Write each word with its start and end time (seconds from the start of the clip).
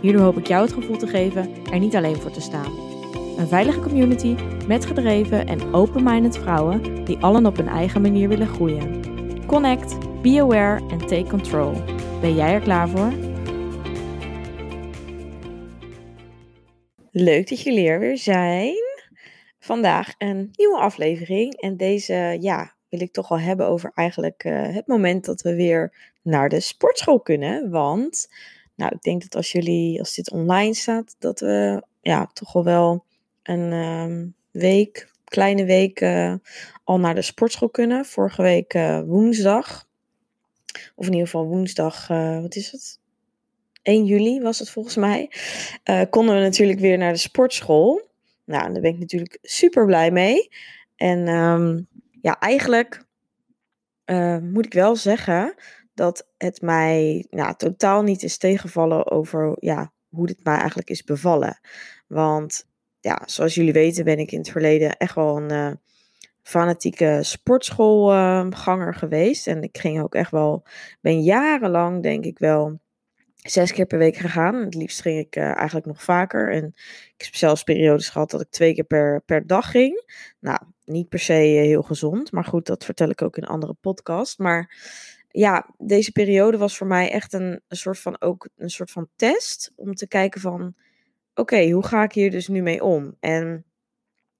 Hierdoor 0.00 0.22
hoop 0.22 0.38
ik 0.38 0.46
jou 0.46 0.62
het 0.64 0.72
gevoel 0.72 0.96
te 0.96 1.06
geven 1.06 1.64
er 1.72 1.78
niet 1.78 1.96
alleen 1.96 2.16
voor 2.16 2.30
te 2.30 2.40
staan. 2.40 2.72
Een 3.38 3.48
veilige 3.48 3.80
community 3.80 4.36
met 4.66 4.86
gedreven 4.86 5.46
en 5.46 5.74
open-minded 5.74 6.38
vrouwen 6.38 7.04
die 7.04 7.18
allen 7.18 7.46
op 7.46 7.56
hun 7.56 7.68
eigen 7.68 8.00
manier 8.00 8.28
willen 8.28 8.46
groeien. 8.46 9.02
Connect, 9.46 10.22
be 10.22 10.40
aware 10.40 10.88
en 10.88 10.98
take 10.98 11.26
control. 11.28 11.72
Ben 12.20 12.34
jij 12.34 12.52
er 12.52 12.60
klaar 12.60 12.88
voor? 12.88 13.12
Leuk 17.10 17.48
dat 17.48 17.60
jullie 17.60 17.88
er 17.88 17.98
weer 17.98 18.18
zijn. 18.18 18.74
Vandaag 19.58 20.14
een 20.18 20.48
nieuwe 20.52 20.78
aflevering. 20.78 21.54
En 21.54 21.76
deze 21.76 22.36
ja, 22.40 22.74
wil 22.88 23.00
ik 23.00 23.12
toch 23.12 23.28
wel 23.28 23.40
hebben 23.40 23.66
over 23.66 23.90
eigenlijk 23.94 24.44
uh, 24.44 24.74
het 24.74 24.86
moment 24.86 25.24
dat 25.24 25.42
we 25.42 25.54
weer 25.54 26.12
naar 26.22 26.48
de 26.48 26.60
sportschool 26.60 27.20
kunnen. 27.20 27.70
Want 27.70 28.28
nou, 28.80 28.92
ik 28.94 29.02
denk 29.02 29.22
dat 29.22 29.34
als 29.34 29.52
jullie, 29.52 29.98
als 29.98 30.14
dit 30.14 30.30
online 30.30 30.74
staat, 30.74 31.16
dat 31.18 31.40
we 31.40 31.82
ja, 32.00 32.26
toch 32.26 32.54
al 32.54 32.64
wel 32.64 33.04
een 33.42 33.72
um, 33.72 34.34
week, 34.50 35.10
kleine 35.24 35.64
week 35.64 36.00
uh, 36.00 36.34
al 36.84 36.98
naar 36.98 37.14
de 37.14 37.22
sportschool 37.22 37.70
kunnen. 37.70 38.04
Vorige 38.04 38.42
week 38.42 38.74
uh, 38.74 39.00
woensdag. 39.00 39.88
Of 40.94 41.06
in 41.06 41.12
ieder 41.12 41.26
geval 41.26 41.46
woensdag, 41.46 42.10
uh, 42.10 42.40
wat 42.40 42.54
is 42.54 42.72
het? 42.72 42.98
1 43.82 44.04
juli 44.04 44.40
was 44.40 44.58
het 44.58 44.70
volgens 44.70 44.96
mij. 44.96 45.30
konden 46.10 46.34
we 46.34 46.40
natuurlijk 46.40 46.80
weer 46.80 46.98
naar 46.98 47.12
de 47.12 47.18
sportschool. 47.18 48.08
Nou, 48.44 48.72
daar 48.72 48.82
ben 48.82 48.92
ik 48.92 48.98
natuurlijk 48.98 49.38
super 49.42 49.86
blij 49.86 50.10
mee. 50.10 50.48
En 50.96 51.28
um, 51.28 51.86
ja, 52.20 52.38
eigenlijk 52.38 53.04
moet 54.40 54.66
ik 54.66 54.72
wel 54.72 54.96
zeggen 54.96 55.54
dat 55.94 56.28
het 56.36 56.60
mij 56.62 57.26
nou, 57.30 57.54
totaal 57.56 58.02
niet 58.02 58.22
is 58.22 58.38
tegenvallen 58.38 59.10
over 59.10 59.56
ja, 59.58 59.92
hoe 60.08 60.26
dit 60.26 60.44
mij 60.44 60.56
eigenlijk 60.56 60.90
is 60.90 61.04
bevallen. 61.04 61.60
Want 62.06 62.68
ja, 63.00 63.22
zoals 63.24 63.54
jullie 63.54 63.72
weten 63.72 64.04
ben 64.04 64.18
ik 64.18 64.32
in 64.32 64.38
het 64.38 64.50
verleden 64.50 64.96
echt 64.96 65.14
wel 65.14 65.36
een 65.36 65.52
uh, 65.52 65.72
fanatieke 66.42 67.18
sportschoolganger 67.22 68.94
geweest. 68.94 69.46
En 69.46 69.62
ik 69.62 69.78
ging 69.78 70.02
ook 70.02 70.14
echt 70.14 70.30
wel, 70.30 70.66
ben 71.00 71.22
jarenlang 71.22 72.02
denk 72.02 72.24
ik 72.24 72.38
wel 72.38 72.80
zes 73.36 73.72
keer 73.72 73.86
per 73.86 73.98
week 73.98 74.16
gegaan. 74.16 74.54
Het 74.54 74.74
liefst 74.74 75.00
ging 75.00 75.18
ik 75.18 75.36
uh, 75.36 75.44
eigenlijk 75.56 75.86
nog 75.86 76.02
vaker. 76.02 76.52
En 76.52 76.64
ik 77.16 77.24
heb 77.24 77.34
zelfs 77.34 77.62
periodes 77.62 78.08
gehad 78.08 78.30
dat 78.30 78.40
ik 78.40 78.50
twee 78.50 78.74
keer 78.74 78.84
per, 78.84 79.22
per 79.26 79.46
dag 79.46 79.70
ging. 79.70 80.04
Nou, 80.40 80.58
niet 80.84 81.08
per 81.08 81.18
se 81.18 81.32
heel 81.32 81.82
gezond. 81.82 82.32
Maar 82.32 82.44
goed, 82.44 82.66
dat 82.66 82.84
vertel 82.84 83.08
ik 83.08 83.22
ook 83.22 83.36
in 83.36 83.42
een 83.42 83.48
andere 83.48 83.74
podcast. 83.74 84.38
Maar 84.38 84.76
ja, 85.30 85.74
deze 85.78 86.12
periode 86.12 86.58
was 86.58 86.76
voor 86.76 86.86
mij 86.86 87.10
echt 87.10 87.32
een, 87.32 87.62
soort 87.68 87.98
van 87.98 88.20
ook 88.20 88.48
een 88.56 88.70
soort 88.70 88.90
van 88.90 89.08
test 89.16 89.72
om 89.76 89.94
te 89.94 90.08
kijken 90.08 90.40
van 90.40 90.74
oké, 91.34 91.70
hoe 91.70 91.86
ga 91.86 92.02
ik 92.02 92.12
hier 92.12 92.30
dus 92.30 92.48
nu 92.48 92.62
mee 92.62 92.84
om? 92.84 93.16
En 93.20 93.64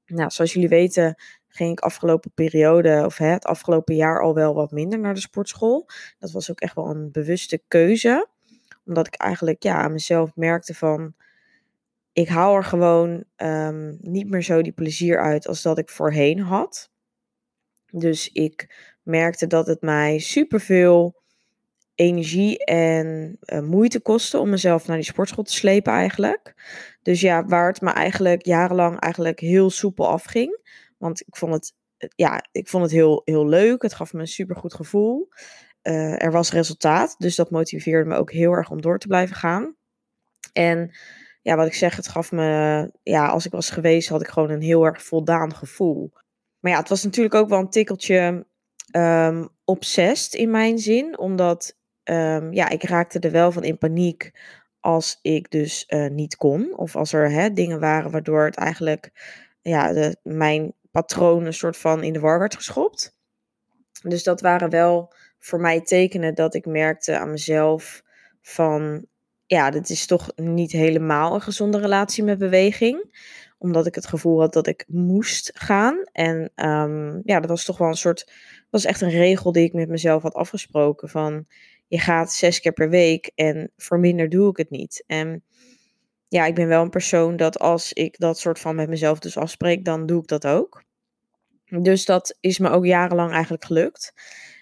nou, 0.07 0.31
zoals 0.31 0.53
jullie 0.53 0.69
weten 0.69 1.23
ging 1.49 1.71
ik 1.71 1.81
afgelopen 1.81 2.33
periode 2.35 3.03
of 3.05 3.17
hè, 3.17 3.27
het 3.27 3.45
afgelopen 3.45 3.95
jaar 3.95 4.23
al 4.23 4.35
wel 4.35 4.55
wat 4.55 4.71
minder 4.71 4.99
naar 4.99 5.15
de 5.15 5.21
sportschool. 5.21 5.89
Dat 6.19 6.31
was 6.31 6.51
ook 6.51 6.61
echt 6.61 6.75
wel 6.75 6.91
een 6.91 7.11
bewuste 7.11 7.63
keuze, 7.69 8.29
omdat 8.85 9.07
ik 9.07 9.15
eigenlijk 9.15 9.63
ja 9.63 9.75
aan 9.75 9.93
mezelf 9.93 10.37
merkte 10.37 10.75
van 10.75 11.15
ik 12.13 12.29
haal 12.29 12.55
er 12.55 12.65
gewoon 12.65 13.25
um, 13.37 13.99
niet 14.01 14.31
meer 14.31 14.43
zo 14.43 14.63
die 14.63 14.73
plezier 14.73 15.21
uit 15.21 15.47
als 15.47 15.63
dat 15.63 15.79
ik 15.79 15.89
voorheen 15.89 16.39
had. 16.39 16.91
Dus 17.91 18.33
ik 18.33 18.75
merkte 19.03 19.47
dat 19.47 19.67
het 19.67 19.81
mij 19.81 20.19
superveel 20.19 21.19
energie 21.95 22.65
en 22.65 23.39
uh, 23.41 23.61
moeite 23.61 24.01
kostte 24.01 24.39
om 24.39 24.51
mezelf 24.51 24.87
naar 24.87 24.97
die 24.97 25.05
sportschool 25.05 25.45
te 25.45 25.53
slepen 25.53 25.93
eigenlijk. 25.93 26.55
Dus 27.03 27.21
ja, 27.21 27.45
waar 27.45 27.69
het 27.69 27.81
me 27.81 27.91
eigenlijk 27.91 28.45
jarenlang 28.45 28.99
eigenlijk 28.99 29.41
heel 29.41 29.71
soepel 29.71 30.09
afging. 30.09 30.59
Want 30.99 31.21
ik 31.21 31.37
vond 31.37 31.53
het, 31.53 31.75
ja, 32.15 32.45
ik 32.53 32.69
vond 32.69 32.83
het 32.83 32.93
heel, 32.93 33.23
heel 33.25 33.47
leuk. 33.47 33.83
Het 33.83 33.95
gaf 33.95 34.13
me 34.13 34.21
een 34.21 34.27
supergoed 34.27 34.75
gevoel. 34.75 35.29
Uh, 35.83 36.23
er 36.23 36.33
was 36.33 36.53
resultaat, 36.53 37.15
dus 37.19 37.37
dat 37.37 37.51
motiveerde 37.51 38.09
me 38.09 38.17
ook 38.17 38.33
heel 38.33 38.53
erg 38.53 38.71
om 38.71 38.81
door 38.81 38.99
te 38.99 39.07
blijven 39.07 39.37
gaan. 39.37 39.77
En 40.53 40.91
ja, 41.43 41.57
wat 41.57 41.67
ik 41.67 41.75
zeg, 41.75 41.97
het 41.97 42.09
gaf 42.09 42.33
me, 42.33 42.91
ja, 43.03 43.29
als 43.29 43.47
ik 43.47 43.53
was 43.53 43.71
geweest, 43.71 44.09
had 44.09 44.21
ik 44.21 44.29
gewoon 44.29 44.51
een 44.51 44.63
heel 44.63 44.85
erg 44.85 45.03
voldaan 45.03 45.55
gevoel. 45.55 46.13
Maar 46.61 46.73
ja, 46.73 46.79
het 46.79 46.89
was 46.89 47.05
natuurlijk 47.05 47.35
ook 47.35 47.49
wel 47.49 47.59
een 47.59 47.71
tikkeltje 47.71 48.47
um, 48.93 49.49
in 50.31 50.51
mijn 50.51 50.79
zin. 50.79 51.19
Omdat 51.19 51.77
um, 52.05 52.53
ja, 52.53 52.69
ik 52.69 52.83
raakte 52.83 53.19
er 53.19 53.31
wel 53.31 53.53
van 53.53 53.65
in 53.65 53.79
paniek 53.79 54.33
als 54.81 55.19
ik 55.23 55.51
dus 55.51 55.85
uh, 55.89 56.11
niet 56.11 56.37
kon. 56.37 56.77
Of 56.77 56.97
als 56.97 57.13
er 57.13 57.31
hè, 57.31 57.53
dingen 57.53 57.81
waren 57.81 58.11
waardoor 58.11 58.45
het 58.45 58.57
eigenlijk 58.57 59.11
ja, 59.63 60.13
mijn 60.23 60.75
patroon 60.91 61.47
een 61.47 61.55
soort 61.55 61.77
van 61.77 62.03
in 62.03 62.13
de 62.13 62.21
war 62.21 62.39
werd 62.39 62.57
geschopt. 62.57 63.19
Dus 64.03 64.23
dat 64.23 64.41
waren 64.41 64.71
wel 64.71 65.13
voor 65.39 65.61
mij 65.61 65.81
tekenen 65.81 66.35
dat 66.35 66.55
ik 66.55 66.67
merkte 66.67 67.19
aan 67.19 67.31
mezelf 67.31 68.03
van 68.43 69.07
ja, 69.47 69.71
dit 69.71 69.91
is 69.91 70.07
toch 70.07 70.31
niet 70.37 70.73
helemaal 70.73 71.35
een 71.35 71.41
gezonde 71.41 71.79
relatie 71.79 72.25
met 72.25 72.39
beweging 72.39 73.09
omdat 73.61 73.87
ik 73.87 73.95
het 73.95 74.07
gevoel 74.07 74.41
had 74.41 74.53
dat 74.53 74.67
ik 74.67 74.85
moest 74.89 75.51
gaan. 75.55 76.05
En 76.13 76.51
um, 76.55 77.21
ja, 77.25 77.41
dat 77.41 77.51
was 77.51 77.65
toch 77.65 77.79
wel 77.79 77.89
een 77.89 77.95
soort. 77.95 78.33
Dat 78.71 78.83
was 78.83 78.85
echt 78.85 79.01
een 79.01 79.11
regel 79.11 79.53
die 79.53 79.65
ik 79.65 79.73
met 79.73 79.89
mezelf 79.89 80.23
had 80.23 80.35
afgesproken. 80.35 81.09
Van 81.09 81.47
je 81.87 81.99
gaat 81.99 82.33
zes 82.33 82.61
keer 82.61 82.73
per 82.73 82.91
week 82.91 83.33
en 83.35 83.71
voor 83.77 83.99
minder 83.99 84.29
doe 84.29 84.51
ik 84.51 84.57
het 84.57 84.71
niet. 84.71 85.05
En 85.07 85.45
ja, 86.29 86.47
ik 86.47 86.55
ben 86.55 86.69
wel 86.69 86.83
een 86.83 86.91
persoon 86.91 87.37
dat 87.37 87.59
als 87.59 87.93
ik 87.93 88.19
dat 88.19 88.39
soort 88.39 88.59
van 88.59 88.75
met 88.75 88.89
mezelf 88.89 89.19
dus 89.19 89.37
afspreek, 89.37 89.85
dan 89.85 90.07
doe 90.07 90.23
ik 90.23 90.29
dat 90.29 90.47
ook. 90.47 90.85
Dus 91.65 92.05
dat 92.05 92.37
is 92.41 92.59
me 92.59 92.69
ook 92.69 92.87
jarenlang 92.87 93.33
eigenlijk 93.33 93.65
gelukt. 93.65 94.13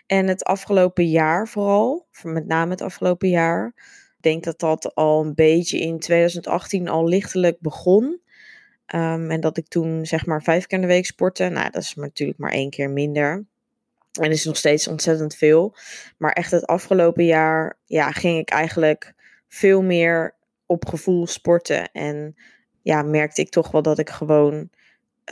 En 0.06 0.26
het 0.26 0.44
afgelopen 0.44 1.08
jaar 1.08 1.48
vooral, 1.48 2.06
met 2.22 2.46
name 2.46 2.70
het 2.70 2.80
afgelopen 2.80 3.28
jaar, 3.28 3.72
ik 4.16 4.22
denk 4.22 4.44
dat 4.44 4.58
dat 4.58 4.94
al 4.94 5.24
een 5.24 5.34
beetje 5.34 5.78
in 5.78 5.98
2018 5.98 6.88
al 6.88 7.08
lichtelijk 7.08 7.60
begon. 7.60 8.04
Um, 8.94 9.30
en 9.30 9.40
dat 9.40 9.56
ik 9.56 9.68
toen 9.68 10.06
zeg 10.06 10.26
maar 10.26 10.42
vijf 10.42 10.66
keer 10.66 10.78
in 10.78 10.86
de 10.86 10.92
week 10.92 11.06
sportte. 11.06 11.48
Nou, 11.48 11.70
dat 11.70 11.82
is 11.82 11.94
natuurlijk 11.94 12.38
maar 12.38 12.52
één 12.52 12.70
keer 12.70 12.90
minder. 12.90 13.46
En 14.20 14.30
is 14.30 14.44
nog 14.44 14.56
steeds 14.56 14.88
ontzettend 14.88 15.34
veel. 15.34 15.76
Maar 16.18 16.32
echt 16.32 16.50
het 16.50 16.66
afgelopen 16.66 17.24
jaar 17.24 17.78
ja, 17.84 18.10
ging 18.10 18.38
ik 18.38 18.50
eigenlijk 18.50 19.14
veel 19.48 19.82
meer 19.82 20.36
op 20.66 20.86
gevoel 20.86 21.26
sporten. 21.26 21.92
En 21.92 22.36
ja, 22.82 23.02
merkte 23.02 23.40
ik 23.40 23.50
toch 23.50 23.70
wel 23.70 23.82
dat 23.82 23.98
ik 23.98 24.10
gewoon 24.10 24.70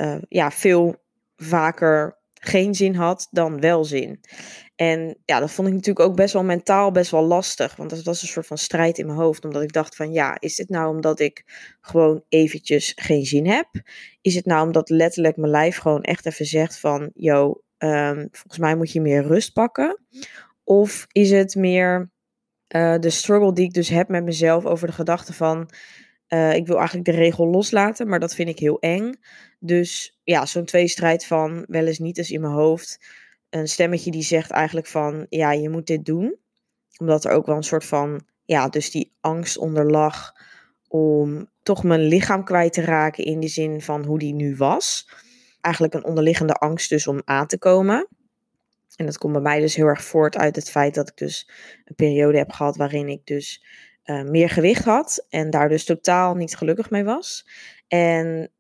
uh, 0.01 0.19
ja, 0.29 0.51
veel 0.51 0.97
vaker 1.37 2.19
geen 2.35 2.75
zin 2.75 2.95
had 2.95 3.29
dan 3.31 3.61
wel 3.61 3.85
zin. 3.85 4.21
En 4.77 5.17
ja, 5.25 5.41
dat 5.41 5.51
vond 5.51 5.69
ik 5.69 5.75
natuurlijk 5.75 6.09
ook 6.09 6.17
best 6.17 6.33
wel 6.33 6.45
mentaal 6.45 6.91
best 6.93 7.11
wel 7.11 7.25
lastig. 7.25 7.77
Want 7.77 7.91
dat 7.91 8.03
was 8.03 8.23
een 8.23 8.29
soort 8.29 8.47
van 8.47 8.59
strijd 8.59 8.99
in 8.99 9.07
mijn 9.07 9.19
hoofd. 9.19 9.45
Omdat 9.45 9.63
ik 9.63 9.73
dacht 9.73 9.97
van 9.97 10.13
ja, 10.13 10.37
is 10.41 10.57
dit 10.57 10.69
nou 10.69 10.95
omdat 10.95 11.21
ik 11.21 11.45
gewoon 11.81 12.25
eventjes 12.29 12.93
geen 12.97 13.25
zin 13.25 13.47
heb? 13.47 13.69
Is 14.21 14.35
het 14.35 14.47
nou 14.47 14.67
omdat 14.67 14.91
letterlijk 14.91 15.37
mijn 15.37 15.51
lijf 15.51 15.77
gewoon 15.77 16.03
echt 16.03 16.27
even 16.27 16.47
zegt 16.47 16.79
van... 16.79 17.11
Yo, 17.15 17.61
um, 17.79 18.29
volgens 18.33 18.59
mij 18.59 18.77
moet 18.77 18.93
je 18.93 19.01
meer 19.01 19.23
rust 19.23 19.53
pakken. 19.53 20.01
Of 20.65 21.07
is 21.13 21.31
het 21.31 21.55
meer 21.55 22.11
uh, 22.69 22.99
de 22.99 23.11
struggle 23.11 23.53
die 23.53 23.65
ik 23.65 23.73
dus 23.73 23.89
heb 23.89 24.09
met 24.09 24.25
mezelf 24.25 24.65
over 24.65 24.87
de 24.87 24.93
gedachte 24.93 25.33
van... 25.33 25.71
Uh, 26.29 26.55
ik 26.55 26.67
wil 26.67 26.77
eigenlijk 26.77 27.07
de 27.07 27.15
regel 27.15 27.47
loslaten, 27.47 28.09
maar 28.09 28.21
dat 28.21 28.35
vind 28.35 28.49
ik 28.49 28.59
heel 28.59 28.81
eng. 28.81 29.13
Dus 29.59 30.19
ja, 30.25 30.47
zo'n 30.47 30.65
tweestrijd 30.65 31.27
van 31.27 31.65
wel 31.69 31.87
eens 31.87 31.99
niet 31.99 32.19
eens 32.19 32.31
in 32.31 32.41
mijn 32.41 32.53
hoofd 32.53 32.99
een 33.51 33.69
stemmetje 33.69 34.11
die 34.11 34.23
zegt 34.23 34.51
eigenlijk 34.51 34.87
van, 34.87 35.27
ja, 35.29 35.53
je 35.53 35.69
moet 35.69 35.87
dit 35.87 36.05
doen. 36.05 36.37
Omdat 36.99 37.25
er 37.25 37.33
ook 37.33 37.47
wel 37.47 37.57
een 37.57 37.63
soort 37.63 37.85
van, 37.85 38.27
ja, 38.45 38.69
dus 38.69 38.91
die 38.91 39.13
angst 39.21 39.59
onder 39.59 39.91
lag 39.91 40.33
om 40.89 41.51
toch 41.63 41.85
mijn 41.85 42.01
lichaam 42.01 42.45
kwijt 42.45 42.73
te 42.73 42.81
raken 42.81 43.25
in 43.25 43.41
de 43.41 43.49
zin 43.49 43.81
van 43.81 44.05
hoe 44.05 44.19
die 44.19 44.35
nu 44.35 44.57
was. 44.57 45.09
Eigenlijk 45.67 45.95
een 45.95 46.05
onderliggende 46.05 46.53
angst 46.53 46.89
dus 46.89 47.07
om 47.07 47.23
aan 47.25 47.47
te 47.47 47.59
komen. 47.59 48.09
En 48.97 49.07
dat 49.07 49.19
komt 49.19 49.33
bij 49.33 49.43
mij 49.43 49.61
dus 49.61 49.75
heel 49.75 49.87
erg 49.87 50.05
voort 50.05 50.37
uit 50.37 50.57
het 50.57 50.71
feit 50.71 50.95
dat 50.95 51.09
ik 51.09 51.17
dus 51.17 51.51
een 51.85 51.95
periode 51.95 52.39
heb 52.39 52.53
gehad 52.53 52.77
waarin 52.77 53.09
ik 53.09 53.21
dus 53.27 53.65
uh, 54.05 54.23
meer 54.23 54.51
gewicht 54.51 54.85
had 54.85 55.27
en 55.29 55.51
daar 55.51 55.69
dus 55.69 55.85
totaal 55.85 56.35
niet 56.35 56.57
gelukkig 56.57 56.91
mee 56.91 57.05
was. 57.05 57.49
En 57.89 58.51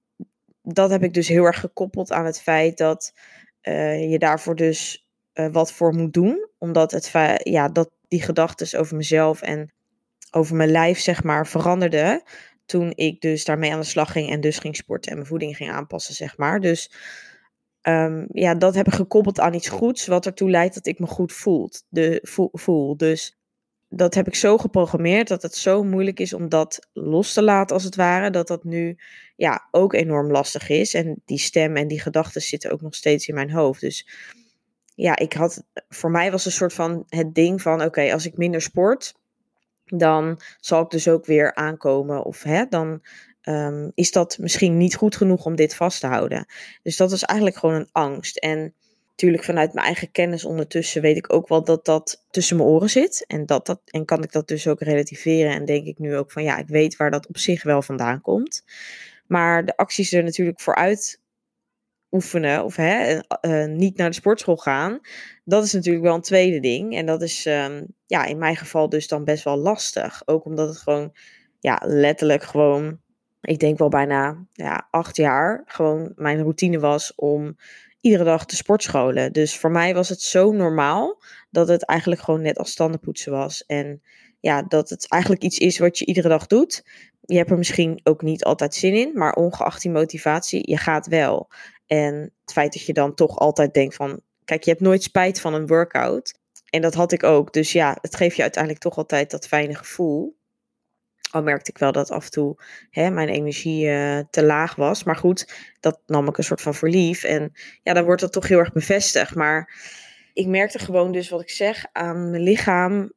dat 0.62 0.90
heb 0.90 1.02
ik 1.02 1.14
dus 1.14 1.28
heel 1.28 1.44
erg 1.44 1.60
gekoppeld 1.60 2.12
aan 2.12 2.24
het 2.24 2.40
feit 2.40 2.78
dat 2.78 3.14
uh, 3.62 4.10
je 4.10 4.18
daarvoor 4.18 4.56
dus 4.56 5.08
uh, 5.34 5.52
wat 5.52 5.72
voor 5.72 5.94
moet 5.94 6.12
doen. 6.12 6.48
Omdat 6.58 6.90
het 6.90 7.10
ja, 7.42 7.68
dat 7.68 7.90
die 8.08 8.22
gedachten 8.22 8.78
over 8.78 8.96
mezelf 8.96 9.42
en 9.42 9.72
over 10.30 10.56
mijn 10.56 10.70
lijf, 10.70 10.98
zeg 10.98 11.22
maar, 11.22 11.46
veranderde. 11.46 12.22
Toen 12.66 12.92
ik 12.94 13.20
dus 13.20 13.44
daarmee 13.44 13.72
aan 13.72 13.80
de 13.80 13.86
slag 13.86 14.12
ging 14.12 14.30
en 14.30 14.40
dus 14.40 14.58
ging 14.58 14.76
sporten 14.76 15.10
en 15.10 15.16
mijn 15.16 15.28
voeding 15.28 15.56
ging 15.56 15.70
aanpassen, 15.70 16.14
zeg 16.14 16.36
maar. 16.36 16.60
Dus 16.60 16.90
um, 17.82 18.26
ja, 18.32 18.54
dat 18.54 18.74
heb 18.74 18.86
ik 18.86 18.94
gekoppeld 18.94 19.40
aan 19.40 19.54
iets 19.54 19.68
goeds, 19.68 20.06
wat 20.06 20.26
ertoe 20.26 20.50
leidt 20.50 20.74
dat 20.74 20.86
ik 20.86 20.98
me 20.98 21.06
goed 21.06 21.32
voelt, 21.32 21.84
de, 21.88 22.18
voel. 22.52 22.96
Dus 22.96 23.36
dat 23.88 24.14
heb 24.14 24.26
ik 24.26 24.34
zo 24.34 24.58
geprogrammeerd 24.58 25.28
dat 25.28 25.42
het 25.42 25.54
zo 25.54 25.82
moeilijk 25.82 26.20
is 26.20 26.32
om 26.32 26.48
dat 26.48 26.88
los 26.92 27.32
te 27.32 27.42
laten, 27.42 27.74
als 27.74 27.84
het 27.84 27.96
ware. 27.96 28.30
Dat 28.30 28.48
dat 28.48 28.64
nu 28.64 28.98
ja, 29.36 29.68
ook 29.70 29.92
enorm 29.92 30.30
lastig 30.30 30.68
is. 30.68 30.94
En 30.94 31.22
die 31.24 31.38
stem 31.38 31.76
en 31.76 31.88
die 31.88 32.00
gedachten 32.00 32.42
zitten 32.42 32.70
ook 32.70 32.80
nog 32.80 32.94
steeds 32.94 33.28
in 33.28 33.34
mijn 33.34 33.50
hoofd. 33.50 33.80
Dus 33.80 34.08
ja, 34.94 35.16
ik 35.16 35.32
had, 35.32 35.64
voor 35.88 36.10
mij 36.10 36.30
was 36.30 36.44
een 36.44 36.52
soort 36.52 36.72
van 36.72 37.04
het 37.08 37.34
ding 37.34 37.62
van: 37.62 37.82
oké, 37.82 38.12
als 38.12 38.26
ik 38.26 38.36
minder 38.36 38.62
sport, 38.62 39.14
dan 39.86 40.40
zal 40.60 40.82
ik 40.82 40.90
dus 40.90 41.08
ook 41.08 41.26
weer 41.26 41.54
aankomen. 41.54 42.24
Of 42.24 42.42
hè, 42.42 42.64
dan 42.68 43.02
um, 43.42 43.92
is 43.94 44.12
dat 44.12 44.38
misschien 44.38 44.76
niet 44.76 44.94
goed 44.94 45.16
genoeg 45.16 45.44
om 45.44 45.56
dit 45.56 45.74
vast 45.74 46.00
te 46.00 46.06
houden. 46.06 46.46
Dus 46.82 46.96
dat 46.96 47.10
was 47.10 47.22
eigenlijk 47.22 47.58
gewoon 47.58 47.74
een 47.74 47.88
angst. 47.92 48.36
En 48.36 48.74
natuurlijk 49.10 49.44
vanuit 49.44 49.72
mijn 49.72 49.86
eigen 49.86 50.10
kennis 50.10 50.44
ondertussen 50.44 51.02
weet 51.02 51.16
ik 51.16 51.32
ook 51.32 51.48
wel 51.48 51.64
dat 51.64 51.84
dat 51.84 52.24
tussen 52.30 52.56
mijn 52.56 52.68
oren 52.68 52.90
zit. 52.90 53.24
En, 53.26 53.46
dat 53.46 53.66
dat, 53.66 53.80
en 53.84 54.04
kan 54.04 54.22
ik 54.22 54.32
dat 54.32 54.48
dus 54.48 54.66
ook 54.66 54.80
relativeren. 54.80 55.52
En 55.52 55.64
denk 55.64 55.86
ik 55.86 55.98
nu 55.98 56.16
ook 56.16 56.32
van 56.32 56.42
ja, 56.42 56.58
ik 56.58 56.68
weet 56.68 56.96
waar 56.96 57.10
dat 57.10 57.26
op 57.26 57.38
zich 57.38 57.62
wel 57.62 57.82
vandaan 57.82 58.20
komt. 58.20 58.64
Maar 59.26 59.64
de 59.64 59.76
acties 59.76 60.12
er 60.12 60.24
natuurlijk 60.24 60.60
vooruit 60.60 61.20
oefenen 62.16 62.64
of 62.64 62.76
hè, 62.76 63.18
uh, 63.40 63.64
niet 63.66 63.96
naar 63.96 64.08
de 64.08 64.14
sportschool 64.14 64.56
gaan, 64.56 65.00
dat 65.44 65.64
is 65.64 65.72
natuurlijk 65.72 66.04
wel 66.04 66.14
een 66.14 66.20
tweede 66.20 66.60
ding. 66.60 66.96
En 66.96 67.06
dat 67.06 67.22
is 67.22 67.46
um, 67.46 67.86
ja, 68.06 68.24
in 68.24 68.38
mijn 68.38 68.56
geval 68.56 68.88
dus 68.88 69.08
dan 69.08 69.24
best 69.24 69.44
wel 69.44 69.56
lastig. 69.56 70.22
Ook 70.24 70.44
omdat 70.44 70.68
het 70.68 70.78
gewoon 70.78 71.12
ja, 71.60 71.82
letterlijk 71.84 72.42
gewoon, 72.42 73.00
ik 73.40 73.58
denk 73.58 73.78
wel 73.78 73.88
bijna 73.88 74.46
ja, 74.52 74.88
acht 74.90 75.16
jaar, 75.16 75.62
gewoon 75.66 76.12
mijn 76.16 76.40
routine 76.40 76.78
was 76.78 77.14
om 77.14 77.56
iedere 78.00 78.24
dag 78.24 78.46
te 78.46 78.56
sportscholen. 78.56 79.32
Dus 79.32 79.56
voor 79.56 79.70
mij 79.70 79.94
was 79.94 80.08
het 80.08 80.20
zo 80.20 80.52
normaal 80.52 81.22
dat 81.50 81.68
het 81.68 81.84
eigenlijk 81.84 82.20
gewoon 82.20 82.42
net 82.42 82.58
als 82.58 82.70
standenpoetsen 82.70 83.32
was. 83.32 83.64
En 83.66 84.02
ja, 84.40 84.62
dat 84.62 84.90
het 84.90 85.08
eigenlijk 85.08 85.42
iets 85.42 85.58
is 85.58 85.78
wat 85.78 85.98
je 85.98 86.06
iedere 86.06 86.28
dag 86.28 86.46
doet. 86.46 86.84
Je 87.20 87.36
hebt 87.36 87.50
er 87.50 87.58
misschien 87.58 88.00
ook 88.02 88.22
niet 88.22 88.44
altijd 88.44 88.74
zin 88.74 88.94
in, 88.94 89.10
maar 89.14 89.32
ongeacht 89.32 89.82
die 89.82 89.90
motivatie, 89.90 90.70
je 90.70 90.76
gaat 90.76 91.06
wel. 91.06 91.48
En 91.86 92.14
het 92.40 92.52
feit 92.52 92.72
dat 92.72 92.86
je 92.86 92.92
dan 92.92 93.14
toch 93.14 93.38
altijd 93.38 93.74
denkt 93.74 93.94
van, 93.94 94.20
kijk, 94.44 94.62
je 94.62 94.70
hebt 94.70 94.82
nooit 94.82 95.02
spijt 95.02 95.40
van 95.40 95.54
een 95.54 95.66
workout. 95.66 96.38
En 96.70 96.82
dat 96.82 96.94
had 96.94 97.12
ik 97.12 97.22
ook. 97.22 97.52
Dus 97.52 97.72
ja, 97.72 97.98
het 98.00 98.16
geeft 98.16 98.36
je 98.36 98.42
uiteindelijk 98.42 98.82
toch 98.82 98.96
altijd 98.96 99.30
dat 99.30 99.46
fijne 99.46 99.74
gevoel. 99.74 100.36
Al 101.30 101.42
merkte 101.42 101.70
ik 101.70 101.78
wel 101.78 101.92
dat 101.92 102.10
af 102.10 102.24
en 102.24 102.30
toe 102.30 102.56
hè, 102.90 103.10
mijn 103.10 103.28
energie 103.28 103.86
uh, 103.86 104.18
te 104.30 104.44
laag 104.44 104.74
was. 104.74 105.04
Maar 105.04 105.16
goed, 105.16 105.52
dat 105.80 106.00
nam 106.06 106.28
ik 106.28 106.38
een 106.38 106.44
soort 106.44 106.62
van 106.62 106.74
verlief. 106.74 107.24
En 107.24 107.52
ja, 107.82 107.92
dan 107.92 108.04
wordt 108.04 108.20
dat 108.20 108.32
toch 108.32 108.48
heel 108.48 108.58
erg 108.58 108.72
bevestigd. 108.72 109.34
Maar 109.34 109.74
ik 110.32 110.46
merkte 110.46 110.78
gewoon 110.78 111.12
dus 111.12 111.28
wat 111.28 111.40
ik 111.40 111.50
zeg 111.50 111.84
aan 111.92 112.30
mijn 112.30 112.42
lichaam 112.42 113.12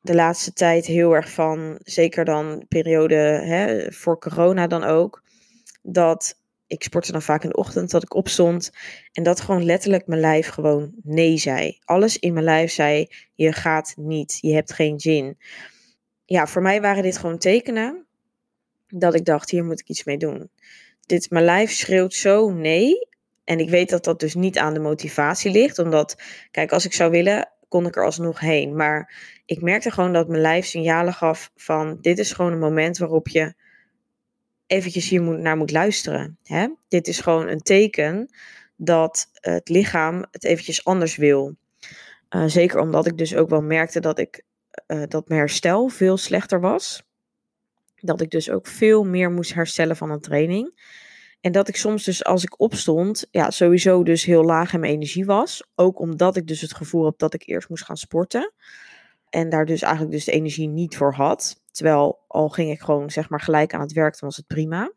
de 0.00 0.14
laatste 0.14 0.52
tijd 0.52 0.86
heel 0.86 1.12
erg 1.12 1.30
van, 1.30 1.78
zeker 1.82 2.24
dan 2.24 2.64
periode 2.68 3.14
hè, 3.44 3.92
voor 3.92 4.18
corona 4.18 4.66
dan 4.66 4.84
ook, 4.84 5.22
dat 5.82 6.40
ik 6.68 6.82
sportte 6.82 7.12
dan 7.12 7.22
vaak 7.22 7.42
in 7.42 7.48
de 7.48 7.56
ochtend 7.56 7.90
dat 7.90 8.02
ik 8.02 8.14
opstond 8.14 8.70
en 9.12 9.22
dat 9.22 9.40
gewoon 9.40 9.64
letterlijk 9.64 10.06
mijn 10.06 10.20
lijf 10.20 10.48
gewoon 10.48 10.92
nee 11.02 11.36
zei. 11.36 11.78
Alles 11.84 12.18
in 12.18 12.32
mijn 12.32 12.44
lijf 12.44 12.72
zei, 12.72 13.06
je 13.34 13.52
gaat 13.52 13.94
niet, 13.96 14.38
je 14.40 14.54
hebt 14.54 14.72
geen 14.72 15.00
zin. 15.00 15.38
Ja, 16.24 16.46
voor 16.46 16.62
mij 16.62 16.80
waren 16.80 17.02
dit 17.02 17.18
gewoon 17.18 17.38
tekenen 17.38 18.06
dat 18.88 19.14
ik 19.14 19.24
dacht, 19.24 19.50
hier 19.50 19.64
moet 19.64 19.80
ik 19.80 19.88
iets 19.88 20.04
mee 20.04 20.18
doen. 20.18 20.50
Dit, 21.06 21.30
mijn 21.30 21.44
lijf 21.44 21.70
schreeuwt 21.70 22.14
zo 22.14 22.50
nee. 22.50 23.08
En 23.44 23.58
ik 23.58 23.70
weet 23.70 23.90
dat 23.90 24.04
dat 24.04 24.20
dus 24.20 24.34
niet 24.34 24.58
aan 24.58 24.74
de 24.74 24.80
motivatie 24.80 25.50
ligt, 25.50 25.78
omdat, 25.78 26.22
kijk, 26.50 26.72
als 26.72 26.84
ik 26.84 26.92
zou 26.92 27.10
willen, 27.10 27.52
kon 27.68 27.86
ik 27.86 27.96
er 27.96 28.04
alsnog 28.04 28.40
heen. 28.40 28.76
Maar 28.76 29.14
ik 29.44 29.62
merkte 29.62 29.90
gewoon 29.90 30.12
dat 30.12 30.28
mijn 30.28 30.40
lijf 30.40 30.66
signalen 30.66 31.12
gaf 31.12 31.50
van, 31.56 31.98
dit 32.00 32.18
is 32.18 32.32
gewoon 32.32 32.52
een 32.52 32.58
moment 32.58 32.98
waarop 32.98 33.28
je 33.28 33.54
eventjes 34.68 35.08
hier 35.08 35.22
moet, 35.22 35.38
naar 35.38 35.56
moet 35.56 35.70
luisteren. 35.70 36.38
Hè? 36.42 36.68
Dit 36.88 37.08
is 37.08 37.20
gewoon 37.20 37.48
een 37.48 37.62
teken 37.62 38.28
dat 38.76 39.28
het 39.32 39.68
lichaam 39.68 40.24
het 40.30 40.44
eventjes 40.44 40.84
anders 40.84 41.16
wil. 41.16 41.56
Uh, 42.30 42.44
zeker 42.46 42.80
omdat 42.80 43.06
ik 43.06 43.18
dus 43.18 43.34
ook 43.34 43.48
wel 43.48 43.62
merkte 43.62 44.00
dat, 44.00 44.18
ik, 44.18 44.42
uh, 44.86 45.02
dat 45.08 45.28
mijn 45.28 45.40
herstel 45.40 45.88
veel 45.88 46.16
slechter 46.16 46.60
was. 46.60 47.02
Dat 48.00 48.20
ik 48.20 48.30
dus 48.30 48.50
ook 48.50 48.66
veel 48.66 49.04
meer 49.04 49.30
moest 49.30 49.54
herstellen 49.54 49.96
van 49.96 50.10
een 50.10 50.20
training. 50.20 50.80
En 51.40 51.52
dat 51.52 51.68
ik 51.68 51.76
soms 51.76 52.04
dus 52.04 52.24
als 52.24 52.42
ik 52.42 52.60
opstond, 52.60 53.26
ja, 53.30 53.50
sowieso 53.50 54.02
dus 54.02 54.24
heel 54.24 54.44
laag 54.44 54.72
in 54.72 54.80
mijn 54.80 54.92
energie 54.92 55.24
was. 55.24 55.62
Ook 55.74 56.00
omdat 56.00 56.36
ik 56.36 56.46
dus 56.46 56.60
het 56.60 56.74
gevoel 56.74 57.04
heb 57.04 57.18
dat 57.18 57.34
ik 57.34 57.46
eerst 57.46 57.68
moest 57.68 57.84
gaan 57.84 57.96
sporten. 57.96 58.52
En 59.30 59.48
daar 59.48 59.66
dus 59.66 59.82
eigenlijk 59.82 60.12
dus 60.12 60.24
de 60.24 60.32
energie 60.32 60.68
niet 60.68 60.96
voor 60.96 61.14
had. 61.14 61.60
Terwijl 61.78 62.24
al 62.26 62.48
ging 62.48 62.70
ik 62.70 62.80
gewoon 62.80 63.10
zeg 63.10 63.28
maar 63.28 63.40
gelijk 63.40 63.74
aan 63.74 63.80
het 63.80 63.92
werk, 63.92 64.18
dan 64.18 64.28
was 64.28 64.36
het 64.36 64.46
prima. 64.46 64.92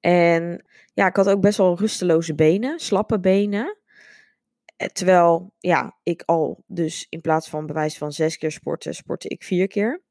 En 0.00 0.64
ja, 0.94 1.06
ik 1.06 1.16
had 1.16 1.28
ook 1.28 1.40
best 1.40 1.58
wel 1.58 1.78
rusteloze 1.78 2.34
benen, 2.34 2.78
slappe 2.78 3.20
benen. 3.20 3.78
Eh, 4.76 4.88
terwijl, 4.88 5.54
ja, 5.58 5.98
ik 6.02 6.22
al 6.24 6.64
dus 6.66 7.06
in 7.08 7.20
plaats 7.20 7.48
van 7.48 7.66
bewijs 7.66 7.98
van 7.98 8.12
zes 8.12 8.36
keer 8.36 8.50
sporten, 8.50 8.94
sportte 8.94 9.28
ik 9.28 9.42
vier 9.44 9.68
keer. 9.68 10.02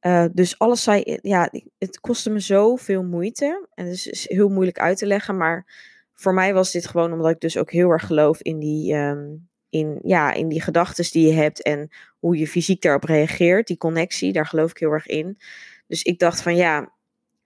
Uh, 0.00 0.24
dus 0.32 0.58
alles 0.58 0.82
zei, 0.82 1.18
ja, 1.22 1.50
het 1.78 2.00
kostte 2.00 2.30
me 2.30 2.40
zoveel 2.40 3.02
moeite. 3.02 3.68
En 3.74 3.86
het 3.86 4.06
is 4.06 4.28
heel 4.28 4.48
moeilijk 4.48 4.78
uit 4.78 4.98
te 4.98 5.06
leggen, 5.06 5.36
maar 5.36 5.66
voor 6.14 6.34
mij 6.34 6.54
was 6.54 6.72
dit 6.72 6.86
gewoon 6.86 7.12
omdat 7.12 7.30
ik 7.30 7.40
dus 7.40 7.56
ook 7.56 7.70
heel 7.70 7.90
erg 7.90 8.06
geloof 8.06 8.42
in 8.42 8.58
die, 8.58 8.94
um, 8.94 9.49
in, 9.70 9.98
ja, 10.02 10.32
in 10.32 10.48
die 10.48 10.62
gedachten 10.62 11.10
die 11.10 11.26
je 11.26 11.32
hebt 11.32 11.62
en 11.62 11.90
hoe 12.18 12.38
je 12.38 12.48
fysiek 12.48 12.82
daarop 12.82 13.04
reageert, 13.04 13.66
die 13.66 13.76
connectie, 13.76 14.32
daar 14.32 14.46
geloof 14.46 14.70
ik 14.70 14.78
heel 14.78 14.92
erg 14.92 15.06
in. 15.06 15.38
Dus 15.86 16.02
ik 16.02 16.18
dacht 16.18 16.42
van 16.42 16.56
ja, 16.56 16.92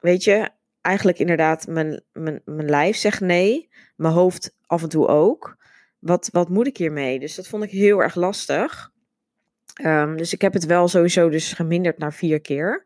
weet 0.01 0.25
je, 0.25 0.51
eigenlijk 0.81 1.19
inderdaad, 1.19 1.67
mijn, 1.67 2.03
mijn, 2.13 2.43
mijn 2.45 2.69
lijf 2.69 2.97
zegt 2.97 3.21
nee, 3.21 3.69
mijn 3.97 4.15
hoofd 4.15 4.57
af 4.67 4.83
en 4.83 4.89
toe 4.89 5.07
ook. 5.07 5.57
Wat, 5.99 6.29
wat 6.33 6.49
moet 6.49 6.67
ik 6.67 6.77
hiermee? 6.77 7.19
Dus 7.19 7.35
dat 7.35 7.49
vond 7.49 7.63
ik 7.65 7.71
heel 7.71 8.03
erg 8.03 8.15
lastig. 8.15 8.93
Um, 9.85 10.17
dus 10.17 10.33
ik 10.33 10.41
heb 10.41 10.53
het 10.53 10.67
wel 10.67 10.89
sowieso 10.89 11.29
dus 11.29 11.53
geminderd 11.53 11.99
naar 11.99 12.13
vier 12.13 12.41
keer. 12.41 12.85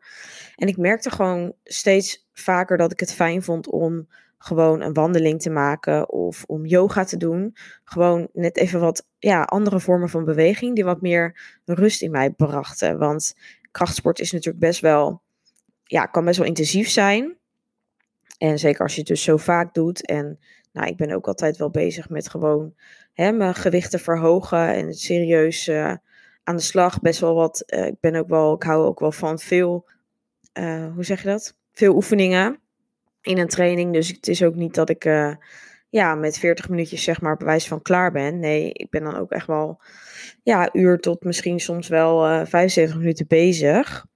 En 0.55 0.67
ik 0.67 0.77
merkte 0.77 1.11
gewoon 1.11 1.53
steeds 1.63 2.27
vaker 2.33 2.77
dat 2.77 2.91
ik 2.91 2.99
het 2.99 3.13
fijn 3.13 3.43
vond 3.43 3.67
om 3.67 4.07
gewoon 4.39 4.81
een 4.81 4.93
wandeling 4.93 5.41
te 5.41 5.49
maken 5.49 6.09
of 6.09 6.43
om 6.47 6.65
yoga 6.65 7.03
te 7.03 7.17
doen. 7.17 7.55
Gewoon 7.83 8.29
net 8.33 8.57
even 8.57 8.79
wat 8.79 9.07
ja, 9.17 9.43
andere 9.43 9.79
vormen 9.79 10.09
van 10.09 10.25
beweging 10.25 10.75
die 10.75 10.83
wat 10.83 11.01
meer 11.01 11.59
rust 11.65 12.01
in 12.01 12.11
mij 12.11 12.29
brachten. 12.31 12.97
Want 12.97 13.35
krachtsport 13.71 14.19
is 14.19 14.31
natuurlijk 14.31 14.63
best 14.63 14.79
wel, 14.79 15.21
ja, 15.83 16.05
kan 16.05 16.25
best 16.25 16.37
wel 16.37 16.47
intensief 16.47 16.89
zijn. 16.89 17.37
En 18.37 18.59
zeker 18.59 18.81
als 18.81 18.93
je 18.93 18.99
het 18.99 19.09
dus 19.09 19.23
zo 19.23 19.37
vaak 19.37 19.73
doet. 19.73 20.05
En 20.05 20.39
nou, 20.71 20.87
ik 20.87 20.97
ben 20.97 21.11
ook 21.11 21.27
altijd 21.27 21.57
wel 21.57 21.69
bezig 21.69 22.09
met 22.09 22.29
gewoon 22.29 22.73
hè, 23.13 23.31
mijn 23.31 23.55
gewichten 23.55 23.99
verhogen 23.99 24.73
en 24.73 24.93
serieus 24.93 25.67
uh, 25.67 25.93
aan 26.43 26.55
de 26.55 26.61
slag. 26.61 27.01
Best 27.01 27.19
wel 27.19 27.33
wat, 27.35 27.63
uh, 27.67 27.85
ik 27.85 27.99
ben 27.99 28.15
ook 28.15 28.29
wel, 28.29 28.55
ik 28.55 28.63
hou 28.63 28.85
ook 28.85 28.99
wel 28.99 29.11
van 29.11 29.39
veel, 29.39 29.89
uh, 30.53 30.93
hoe 30.93 31.03
zeg 31.03 31.21
je 31.21 31.27
dat? 31.27 31.55
Veel 31.71 31.95
oefeningen 31.95 32.59
in 33.21 33.37
een 33.37 33.47
training. 33.47 33.93
Dus 33.93 34.07
het 34.07 34.27
is 34.27 34.43
ook 34.43 34.55
niet 34.55 34.73
dat 34.73 34.89
ik 34.89 35.05
uh, 35.05 35.33
ja, 35.89 36.15
met 36.15 36.37
40 36.37 36.69
minuutjes 36.69 37.03
zeg 37.03 37.21
maar 37.21 37.37
bewijs 37.37 37.67
van 37.67 37.81
klaar 37.81 38.11
ben. 38.11 38.39
Nee, 38.39 38.73
ik 38.73 38.89
ben 38.89 39.03
dan 39.03 39.15
ook 39.15 39.31
echt 39.31 39.47
wel 39.47 39.81
ja, 40.43 40.69
uur 40.73 40.99
tot 40.99 41.23
misschien 41.23 41.59
soms 41.59 41.87
wel 41.87 42.27
uh, 42.27 42.41
eh, 42.41 42.47
75 42.47 42.97
minuten 42.97 43.27
bezig. 43.27 44.07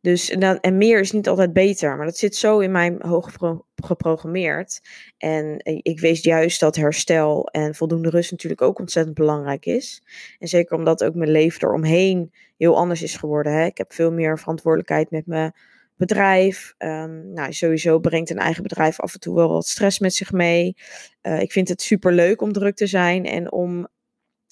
Dus 0.00 0.30
en, 0.30 0.40
dan, 0.40 0.60
en 0.60 0.76
meer 0.76 1.00
is 1.00 1.12
niet 1.12 1.28
altijd 1.28 1.52
beter, 1.52 1.96
maar 1.96 2.06
dat 2.06 2.16
zit 2.16 2.36
zo 2.36 2.58
in 2.58 2.70
mijn 2.70 2.96
hoog 3.00 3.36
geprogrammeerd. 3.76 4.80
En 5.18 5.60
ik 5.82 6.00
weet 6.00 6.22
juist 6.22 6.60
dat 6.60 6.76
herstel 6.76 7.46
en 7.46 7.74
voldoende 7.74 8.10
rust 8.10 8.30
natuurlijk 8.30 8.62
ook 8.62 8.78
ontzettend 8.78 9.16
belangrijk 9.16 9.66
is. 9.66 10.02
En 10.38 10.48
zeker 10.48 10.76
omdat 10.76 11.04
ook 11.04 11.14
mijn 11.14 11.30
leven 11.30 11.68
eromheen 11.68 12.32
heel 12.56 12.76
anders 12.76 13.02
is 13.02 13.16
geworden. 13.16 13.52
Hè. 13.52 13.64
Ik 13.64 13.78
heb 13.78 13.92
veel 13.92 14.12
meer 14.12 14.38
verantwoordelijkheid 14.38 15.10
met 15.10 15.26
mijn 15.26 15.54
bedrijf. 15.96 16.74
Um, 16.78 17.32
nou, 17.32 17.52
sowieso 17.52 17.98
brengt 17.98 18.30
een 18.30 18.38
eigen 18.38 18.62
bedrijf 18.62 19.00
af 19.00 19.14
en 19.14 19.20
toe 19.20 19.34
wel 19.34 19.48
wat 19.48 19.66
stress 19.66 19.98
met 19.98 20.14
zich 20.14 20.32
mee. 20.32 20.76
Uh, 21.22 21.40
ik 21.40 21.52
vind 21.52 21.68
het 21.68 21.82
super 21.82 22.12
leuk 22.12 22.42
om 22.42 22.52
druk 22.52 22.76
te 22.76 22.86
zijn 22.86 23.24
en 23.24 23.52
om 23.52 23.88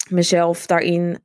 mezelf 0.09 0.65
daarin 0.65 1.23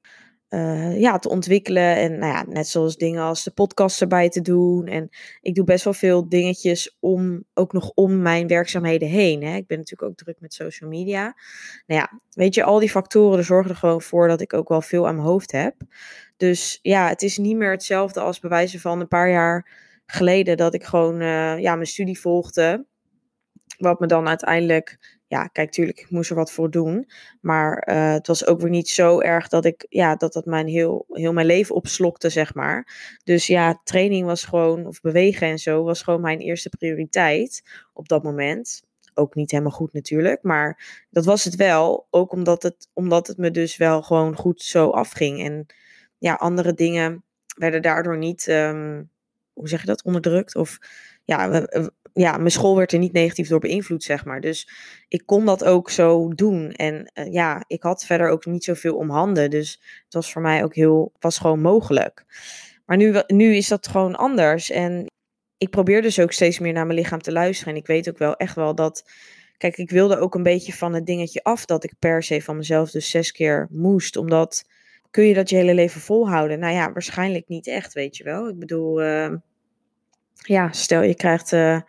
uh, 0.49 1.01
ja, 1.01 1.19
te 1.19 1.29
ontwikkelen. 1.29 1.97
En 1.97 2.19
nou 2.19 2.33
ja, 2.33 2.45
net 2.49 2.69
zoals 2.69 2.97
dingen 2.97 3.23
als 3.23 3.45
de 3.45 3.51
podcast 3.51 4.01
erbij 4.01 4.29
te 4.29 4.41
doen. 4.41 4.87
En 4.87 5.09
ik 5.41 5.55
doe 5.55 5.65
best 5.65 5.85
wel 5.85 5.93
veel 5.93 6.29
dingetjes 6.29 6.97
om, 7.01 7.45
ook 7.55 7.73
nog 7.73 7.91
om 7.95 8.23
mijn 8.23 8.47
werkzaamheden 8.47 9.09
heen. 9.09 9.43
Hè. 9.43 9.57
Ik 9.57 9.67
ben 9.67 9.79
natuurlijk 9.79 10.11
ook 10.11 10.17
druk 10.17 10.41
met 10.41 10.55
social 10.55 10.91
media. 10.91 11.23
Nou 11.87 12.01
ja, 12.01 12.21
weet 12.31 12.55
je, 12.55 12.63
al 12.63 12.79
die 12.79 12.91
factoren 12.91 13.45
zorgen 13.45 13.71
er 13.71 13.77
gewoon 13.77 14.03
voor 14.03 14.29
dat 14.29 14.41
ik 14.41 14.53
ook 14.53 14.69
wel 14.69 14.83
veel 14.83 15.07
aan 15.07 15.15
mijn 15.15 15.27
hoofd 15.27 15.53
heb. 15.53 15.75
Dus 16.37 16.79
ja, 16.83 17.09
het 17.09 17.23
is 17.23 17.39
niet 17.39 17.57
meer 17.57 17.71
hetzelfde 17.71 18.21
als 18.21 18.41
bewijzen 18.41 18.81
van 18.81 19.01
een 19.01 19.09
paar 19.09 19.31
jaar 19.31 19.87
geleden 20.13 20.57
dat 20.57 20.75
ik 20.75 20.85
gewoon 20.85 21.21
uh, 21.21 21.59
ja, 21.59 21.75
mijn 21.75 21.87
studie 21.87 22.21
volgde. 22.21 22.87
Wat 23.79 24.01
me 24.01 24.07
dan 24.07 24.29
uiteindelijk 24.29 25.19
ja, 25.29 25.47
kijk, 25.47 25.71
tuurlijk, 25.71 26.01
ik 26.01 26.11
moest 26.11 26.31
er 26.31 26.37
wat 26.37 26.53
voor 26.53 26.71
doen. 26.71 27.11
Maar 27.41 27.89
uh, 27.89 28.13
het 28.13 28.27
was 28.27 28.47
ook 28.47 28.61
weer 28.61 28.71
niet 28.71 28.89
zo 28.89 29.21
erg 29.21 29.49
dat 29.49 29.65
ik, 29.65 29.87
ja, 29.89 30.17
dat 30.17 30.33
dat 30.33 30.45
mijn 30.45 30.67
heel, 30.67 31.05
heel 31.09 31.33
mijn 31.33 31.47
leven 31.47 31.75
opslokte, 31.75 32.29
zeg 32.29 32.55
maar. 32.55 32.89
Dus 33.25 33.47
ja, 33.47 33.81
training 33.85 34.27
was 34.27 34.45
gewoon, 34.45 34.87
of 34.87 35.01
bewegen 35.01 35.47
en 35.47 35.59
zo, 35.59 35.83
was 35.83 36.03
gewoon 36.03 36.21
mijn 36.21 36.39
eerste 36.39 36.69
prioriteit 36.69 37.63
op 37.93 38.09
dat 38.09 38.23
moment. 38.23 38.83
Ook 39.15 39.35
niet 39.35 39.51
helemaal 39.51 39.73
goed 39.73 39.93
natuurlijk, 39.93 40.43
maar 40.43 41.05
dat 41.11 41.25
was 41.25 41.45
het 41.45 41.57
wel. 41.57 42.07
Ook 42.11 42.33
omdat 42.33 42.63
het, 42.63 42.89
omdat 42.93 43.27
het 43.27 43.37
me 43.37 43.51
dus 43.51 43.77
wel 43.77 44.03
gewoon 44.03 44.37
goed 44.37 44.63
zo 44.63 44.91
afging. 44.91 45.45
En 45.45 45.67
ja, 46.19 46.35
andere 46.35 46.75
dingen 46.75 47.25
werden 47.57 47.83
daardoor 47.83 48.19
niet, 48.19 48.47
um, 48.47 49.11
hoe 49.59 49.69
zeg 49.69 49.81
je 49.81 49.87
dat, 49.87 50.05
onderdrukt. 50.05 50.55
Of 50.55 50.79
ja, 51.25 51.67
ja, 52.13 52.37
mijn 52.37 52.51
school 52.51 52.77
werd 52.77 52.93
er 52.93 52.99
niet 52.99 53.13
negatief 53.13 53.49
door 53.49 53.61
beïnvloed, 53.61 54.03
zeg 54.03 54.25
maar. 54.25 54.41
Dus 54.41 54.69
ik 55.09 55.23
kon 55.27 55.45
dat 55.45 55.65
ook 55.65 55.91
zo 55.91 56.29
doen. 56.29 56.71
En 56.73 57.11
uh, 57.15 57.33
ja, 57.33 57.65
ik 57.67 57.83
had 57.83 58.05
verder 58.05 58.29
ook 58.29 58.47
niet 58.47 58.65
zoveel 58.65 58.97
om 58.97 59.11
handen. 59.11 59.51
Dus 59.51 59.71
het 60.05 60.15
was 60.15 60.33
voor 60.33 60.43
mij 60.43 60.65
ook 60.65 60.75
heel, 60.75 61.13
was 61.19 61.39
gewoon 61.39 61.61
mogelijk. 61.61 62.25
Maar 62.87 62.97
nu, 62.97 63.23
nu 63.27 63.55
is 63.55 63.69
dat 63.69 63.89
gewoon 63.89 64.17
anders. 64.17 64.71
En 64.71 65.07
ik 65.59 65.71
probeer 65.71 66.03
dus 66.03 66.21
ook 66.21 66.33
steeds 66.33 66.59
meer 66.59 66.73
naar 66.73 66.87
mijn 66.87 66.99
lichaam 66.99 67.23
te 67.23 67.33
luisteren. 67.33 67.75
En 67.75 67.81
ik 67.81 67.87
weet 67.87 68.09
ook 68.09 68.19
wel 68.19 68.37
echt 68.37 68.55
wel 68.55 68.75
dat. 68.75 69.11
Kijk, 69.57 69.77
ik 69.77 69.91
wilde 69.91 70.19
ook 70.19 70.35
een 70.35 70.43
beetje 70.43 70.73
van 70.73 70.95
het 70.95 71.07
dingetje 71.07 71.43
af 71.43 71.65
dat 71.65 71.85
ik 71.85 71.93
per 71.99 72.23
se 72.23 72.43
van 72.43 72.57
mezelf 72.57 72.91
dus 72.91 73.11
zes 73.11 73.33
keer 73.33 73.69
moest. 73.71 74.17
Omdat 74.17 74.65
kun 75.11 75.25
je 75.25 75.35
dat 75.35 75.51
je 75.51 75.57
hele 75.57 75.75
leven 75.75 76.01
volhouden? 76.01 76.59
Nou 76.59 76.75
ja, 76.75 76.93
waarschijnlijk 76.93 77.49
niet 77.49 77.67
echt, 77.67 77.93
weet 77.93 78.17
je 78.17 78.25
wel. 78.25 78.49
Ik 78.49 78.59
bedoel, 78.59 79.03
uh, 79.03 79.35
ja, 80.47 80.73
stel 80.73 81.03
je 81.03 81.15
krijgt 81.15 81.53
uh, 81.53 81.81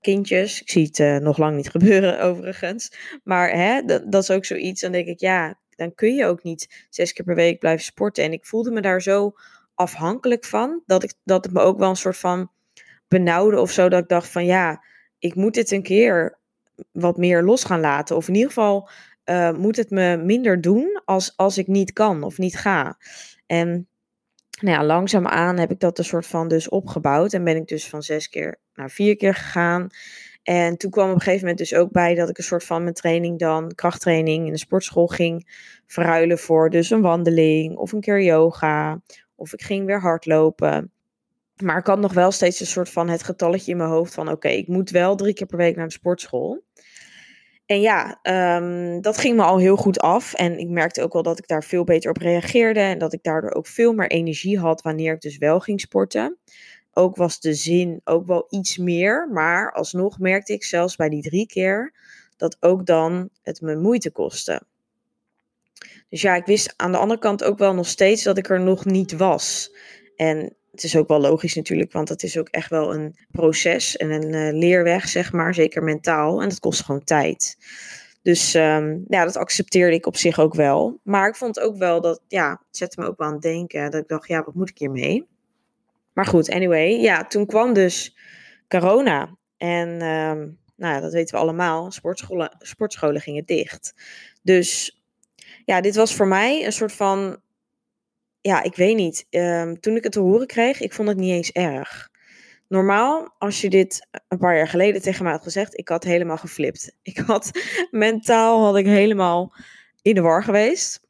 kindjes. 0.00 0.60
Ik 0.60 0.70
zie 0.70 0.86
het 0.86 0.98
uh, 0.98 1.16
nog 1.16 1.38
lang 1.38 1.56
niet 1.56 1.70
gebeuren 1.70 2.20
overigens. 2.28 2.92
Maar 3.24 3.50
hè, 3.50 3.82
dat, 3.82 4.12
dat, 4.12 4.22
is 4.22 4.30
ook 4.30 4.44
zoiets. 4.44 4.80
Dan 4.80 4.92
denk 4.92 5.06
ik, 5.06 5.20
ja, 5.20 5.58
dan 5.70 5.94
kun 5.94 6.14
je 6.14 6.26
ook 6.26 6.42
niet 6.42 6.86
zes 6.90 7.12
keer 7.12 7.24
per 7.24 7.34
week 7.34 7.58
blijven 7.58 7.84
sporten. 7.84 8.24
En 8.24 8.32
ik 8.32 8.46
voelde 8.46 8.70
me 8.70 8.80
daar 8.80 9.02
zo 9.02 9.32
afhankelijk 9.74 10.44
van. 10.44 10.82
Dat, 10.86 11.02
ik, 11.02 11.12
dat 11.24 11.44
het 11.44 11.54
me 11.54 11.60
ook 11.60 11.78
wel 11.78 11.88
een 11.88 11.96
soort 11.96 12.16
van 12.16 12.50
benauwde 13.08 13.60
of 13.60 13.70
zo. 13.70 13.88
Dat 13.88 14.02
ik 14.02 14.08
dacht 14.08 14.28
van 14.28 14.44
ja, 14.44 14.84
ik 15.18 15.34
moet 15.34 15.54
dit 15.54 15.70
een 15.70 15.82
keer 15.82 16.38
wat 16.92 17.16
meer 17.16 17.42
los 17.42 17.64
gaan 17.64 17.80
laten. 17.80 18.16
Of 18.16 18.28
in 18.28 18.34
ieder 18.34 18.48
geval 18.48 18.88
uh, 19.24 19.52
moet 19.52 19.76
het 19.76 19.90
me 19.90 20.16
minder 20.16 20.60
doen 20.60 21.02
als, 21.04 21.32
als 21.36 21.58
ik 21.58 21.66
niet 21.66 21.92
kan 21.92 22.22
of 22.22 22.38
niet 22.38 22.56
ga. 22.56 22.98
En 23.46 23.88
nou 24.60 24.76
ja, 24.78 24.84
langzaamaan 24.84 25.58
heb 25.58 25.70
ik 25.70 25.80
dat 25.80 25.98
een 25.98 26.04
soort 26.04 26.26
van 26.26 26.48
dus 26.48 26.68
opgebouwd. 26.68 27.32
En 27.32 27.44
ben 27.44 27.56
ik 27.56 27.66
dus 27.66 27.88
van 27.88 28.02
zes 28.02 28.28
keer 28.28 28.58
naar 28.74 28.90
vier 28.90 29.16
keer 29.16 29.34
gegaan. 29.34 29.88
En 30.42 30.76
toen 30.76 30.90
kwam 30.90 31.08
op 31.08 31.14
een 31.14 31.20
gegeven 31.20 31.40
moment 31.40 31.58
dus 31.58 31.74
ook 31.74 31.90
bij 31.90 32.14
dat 32.14 32.28
ik 32.28 32.38
een 32.38 32.44
soort 32.44 32.64
van 32.64 32.82
mijn 32.82 32.94
training 32.94 33.38
dan, 33.38 33.74
krachttraining 33.74 34.46
in 34.46 34.52
de 34.52 34.58
sportschool 34.58 35.06
ging 35.06 35.48
verruilen 35.86 36.38
voor 36.38 36.70
dus 36.70 36.90
een 36.90 37.00
wandeling 37.00 37.76
of 37.76 37.92
een 37.92 38.00
keer 38.00 38.22
yoga. 38.22 39.00
Of 39.34 39.52
ik 39.52 39.62
ging 39.62 39.86
weer 39.86 40.00
hardlopen. 40.00 40.92
Maar 41.62 41.78
ik 41.78 41.86
had 41.86 41.98
nog 41.98 42.12
wel 42.12 42.30
steeds 42.30 42.60
een 42.60 42.66
soort 42.66 42.90
van 42.90 43.08
het 43.08 43.22
getalletje 43.22 43.70
in 43.70 43.76
mijn 43.76 43.90
hoofd 43.90 44.14
van 44.14 44.30
oké, 44.30 44.48
ik 44.48 44.68
moet 44.68 44.90
wel 44.90 45.16
drie 45.16 45.34
keer 45.34 45.46
per 45.46 45.56
week 45.56 45.76
naar 45.76 45.86
de 45.86 45.92
sportschool. 45.92 46.62
En 47.68 47.80
ja, 47.80 48.18
um, 48.56 49.00
dat 49.00 49.18
ging 49.18 49.36
me 49.36 49.42
al 49.42 49.58
heel 49.58 49.76
goed 49.76 50.00
af. 50.00 50.34
En 50.34 50.58
ik 50.58 50.68
merkte 50.68 51.02
ook 51.02 51.12
wel 51.12 51.22
dat 51.22 51.38
ik 51.38 51.46
daar 51.46 51.64
veel 51.64 51.84
beter 51.84 52.10
op 52.10 52.16
reageerde. 52.16 52.80
En 52.80 52.98
dat 52.98 53.12
ik 53.12 53.22
daardoor 53.22 53.50
ook 53.50 53.66
veel 53.66 53.92
meer 53.92 54.10
energie 54.10 54.58
had 54.58 54.82
wanneer 54.82 55.14
ik 55.14 55.20
dus 55.20 55.38
wel 55.38 55.60
ging 55.60 55.80
sporten. 55.80 56.38
Ook 56.92 57.16
was 57.16 57.40
de 57.40 57.54
zin 57.54 58.00
ook 58.04 58.26
wel 58.26 58.46
iets 58.48 58.76
meer. 58.76 59.28
Maar 59.32 59.72
alsnog 59.72 60.18
merkte 60.18 60.52
ik 60.52 60.64
zelfs 60.64 60.96
bij 60.96 61.08
die 61.08 61.22
drie 61.22 61.46
keer 61.46 61.94
dat 62.36 62.56
ook 62.60 62.86
dan 62.86 63.28
het 63.42 63.60
me 63.60 63.76
moeite 63.76 64.10
kostte. 64.10 64.62
Dus 66.08 66.20
ja, 66.20 66.34
ik 66.34 66.46
wist 66.46 66.74
aan 66.76 66.92
de 66.92 66.98
andere 66.98 67.20
kant 67.20 67.44
ook 67.44 67.58
wel 67.58 67.74
nog 67.74 67.86
steeds 67.86 68.22
dat 68.22 68.38
ik 68.38 68.48
er 68.48 68.60
nog 68.60 68.84
niet 68.84 69.12
was. 69.12 69.74
En 70.16 70.56
het 70.82 70.86
is 70.86 70.96
ook 70.96 71.08
wel 71.08 71.20
logisch 71.20 71.54
natuurlijk, 71.54 71.92
want 71.92 72.08
het 72.08 72.22
is 72.22 72.38
ook 72.38 72.48
echt 72.48 72.70
wel 72.70 72.94
een 72.94 73.16
proces 73.30 73.96
en 73.96 74.10
een 74.10 74.32
uh, 74.32 74.58
leerweg, 74.58 75.08
zeg 75.08 75.32
maar, 75.32 75.54
zeker 75.54 75.82
mentaal. 75.82 76.42
En 76.42 76.48
dat 76.48 76.60
kost 76.60 76.84
gewoon 76.84 77.04
tijd. 77.04 77.56
Dus 78.22 78.54
um, 78.54 79.04
ja, 79.08 79.24
dat 79.24 79.36
accepteerde 79.36 79.94
ik 79.94 80.06
op 80.06 80.16
zich 80.16 80.38
ook 80.38 80.54
wel. 80.54 81.00
Maar 81.02 81.28
ik 81.28 81.36
vond 81.36 81.60
ook 81.60 81.76
wel 81.76 82.00
dat, 82.00 82.20
ja, 82.28 82.50
het 82.50 82.76
zette 82.76 83.00
me 83.00 83.06
ook 83.06 83.20
aan 83.20 83.32
het 83.32 83.42
denken. 83.42 83.90
Dat 83.90 84.00
ik 84.02 84.08
dacht, 84.08 84.28
ja, 84.28 84.44
wat 84.44 84.54
moet 84.54 84.70
ik 84.70 84.78
hiermee? 84.78 85.26
Maar 86.12 86.26
goed, 86.26 86.50
anyway, 86.50 87.00
ja, 87.00 87.26
toen 87.26 87.46
kwam 87.46 87.72
dus 87.72 88.16
corona. 88.68 89.36
En 89.56 89.88
um, 89.88 90.58
nou 90.76 90.94
ja, 90.94 91.00
dat 91.00 91.12
weten 91.12 91.34
we 91.34 91.40
allemaal, 91.40 91.90
sportscholen, 91.90 92.56
sportscholen 92.58 93.20
gingen 93.20 93.44
dicht. 93.44 93.94
Dus 94.42 95.00
ja, 95.64 95.80
dit 95.80 95.96
was 95.96 96.14
voor 96.14 96.28
mij 96.28 96.64
een 96.64 96.72
soort 96.72 96.92
van 96.92 97.40
ja, 98.40 98.62
ik 98.62 98.76
weet 98.76 98.96
niet. 98.96 99.26
Um, 99.30 99.80
toen 99.80 99.96
ik 99.96 100.02
het 100.02 100.12
te 100.12 100.20
horen 100.20 100.46
kreeg, 100.46 100.80
ik 100.80 100.92
vond 100.92 101.08
het 101.08 101.16
niet 101.16 101.32
eens 101.32 101.52
erg. 101.52 102.08
Normaal, 102.68 103.34
als 103.38 103.60
je 103.60 103.70
dit 103.70 104.06
een 104.28 104.38
paar 104.38 104.56
jaar 104.56 104.68
geleden 104.68 105.02
tegen 105.02 105.22
mij 105.22 105.32
had 105.32 105.42
gezegd, 105.42 105.78
ik 105.78 105.88
had 105.88 106.04
helemaal 106.04 106.36
geflipt. 106.36 106.96
Ik 107.02 107.18
had 107.18 107.50
mentaal 107.90 108.64
had 108.64 108.76
ik 108.76 108.86
helemaal 108.86 109.54
in 110.02 110.14
de 110.14 110.20
war 110.20 110.42
geweest. 110.42 111.00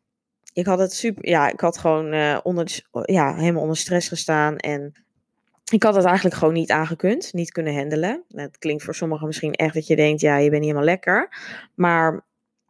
Ik 0.53 0.67
had 0.67 0.79
het 0.79 0.93
super, 0.93 1.29
ja, 1.29 1.49
ik 1.49 1.61
had 1.61 1.79
gewoon 1.79 2.15
uh, 2.15 2.39
onder, 2.43 2.81
ja, 3.03 3.35
helemaal 3.35 3.63
onder 3.63 3.77
stress 3.77 4.09
gestaan 4.09 4.57
en 4.57 4.93
ik 5.71 5.83
had 5.83 5.95
het 5.95 6.05
eigenlijk 6.05 6.37
gewoon 6.37 6.55
niet 6.55 6.71
aangekund, 6.71 7.33
niet 7.33 7.53
kunnen 7.53 7.75
handelen. 7.75 8.25
Het 8.29 8.59
klinkt 8.59 8.83
voor 8.83 8.95
sommigen 8.95 9.27
misschien 9.27 9.53
echt 9.53 9.75
dat 9.75 9.87
je 9.87 9.97
denkt, 9.97 10.21
ja, 10.21 10.37
je 10.37 10.51
bent 10.51 10.63
niet 10.63 10.71
helemaal 10.71 10.95
lekker. 10.95 11.29
Maar 11.75 12.25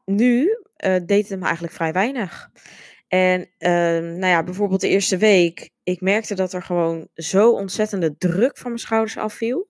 nu 0.05 0.59
uh, 0.85 0.97
deed 1.07 1.29
het 1.29 1.39
me 1.39 1.45
eigenlijk 1.45 1.75
vrij 1.75 1.93
weinig. 1.93 2.51
En 3.09 3.41
uh, 3.41 3.69
nou 4.19 4.27
ja, 4.27 4.43
bijvoorbeeld 4.43 4.81
de 4.81 4.89
eerste 4.89 5.17
week, 5.17 5.71
ik 5.83 6.01
merkte 6.01 6.35
dat 6.35 6.53
er 6.53 6.63
gewoon 6.63 7.09
zo 7.15 7.51
ontzettende 7.51 8.17
druk 8.19 8.57
van 8.57 8.71
mijn 8.71 8.83
schouders 8.83 9.17
afviel. 9.17 9.69